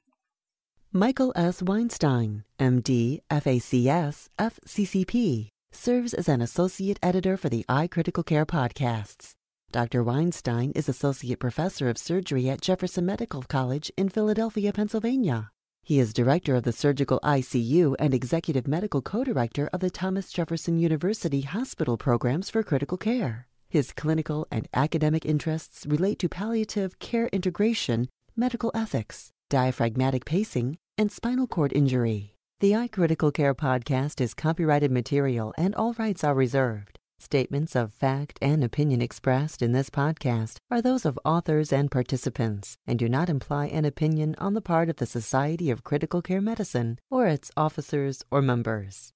Michael 0.93 1.35
S. 1.37 1.63
Weinstein, 1.63 2.45
MD, 2.59 3.21
FACS, 3.31 4.31
FCCP, 4.39 5.49
serves 5.71 6.15
as 6.15 6.31
an 6.31 6.41
associate 6.41 6.99
editor 7.03 7.37
for 7.37 7.51
the 7.51 7.67
iCritical 7.69 8.25
Care 8.25 8.47
podcasts. 8.47 9.33
Dr. 9.71 10.03
Weinstein 10.03 10.71
is 10.71 10.89
Associate 10.89 11.39
Professor 11.39 11.91
of 11.91 11.99
Surgery 11.99 12.49
at 12.49 12.63
Jefferson 12.63 13.05
Medical 13.05 13.43
College 13.43 13.93
in 13.99 14.09
Philadelphia, 14.09 14.73
Pennsylvania. 14.73 15.51
He 15.83 15.99
is 15.99 16.15
director 16.15 16.55
of 16.55 16.63
the 16.63 16.73
Surgical 16.73 17.21
ICU 17.23 17.95
and 17.99 18.15
executive 18.15 18.67
medical 18.67 19.03
co-director 19.03 19.69
of 19.75 19.81
the 19.81 19.91
Thomas 19.91 20.33
Jefferson 20.33 20.79
University 20.79 21.43
Hospital 21.43 21.99
Programs 21.99 22.49
for 22.49 22.63
Critical 22.63 22.97
Care. 22.97 23.47
His 23.69 23.93
clinical 23.93 24.47
and 24.51 24.67
academic 24.73 25.27
interests 25.27 25.85
relate 25.85 26.19
to 26.21 26.31
palliative 26.31 26.99
care 26.99 27.27
integration, 27.27 28.09
medical 28.35 28.71
ethics, 28.75 29.33
diaphragmatic 29.49 30.25
pacing, 30.25 30.79
and 30.97 31.11
spinal 31.11 31.47
cord 31.47 31.73
injury. 31.73 32.35
The 32.61 32.73
iCritical 32.73 33.33
Care 33.33 33.55
podcast 33.55 34.21
is 34.21 34.35
copyrighted 34.35 34.91
material 34.91 35.55
and 35.57 35.75
all 35.75 35.95
rights 35.95 36.25
are 36.25 36.35
reserved. 36.35 36.99
Statements 37.21 37.75
of 37.75 37.93
fact 37.93 38.39
and 38.41 38.63
opinion 38.63 39.03
expressed 39.03 39.61
in 39.61 39.73
this 39.73 39.91
podcast 39.91 40.59
are 40.71 40.81
those 40.81 41.05
of 41.05 41.19
authors 41.25 41.73
and 41.73 41.91
participants 41.91 42.77
and 42.87 42.99
do 42.99 43.09
not 43.09 43.29
imply 43.29 43.67
an 43.67 43.85
opinion 43.85 44.37
on 44.39 44.55
the 44.55 44.61
part 44.61 44.89
of 44.89 44.97
the 44.97 45.07
Society 45.07 45.71
of 45.71 45.85
Critical 45.85 46.23
Care 46.23 46.41
Medicine 46.41 46.99
or 47.11 47.27
its 47.27 47.51
officers 47.57 48.25
or 48.31 48.41
members. 48.41 49.13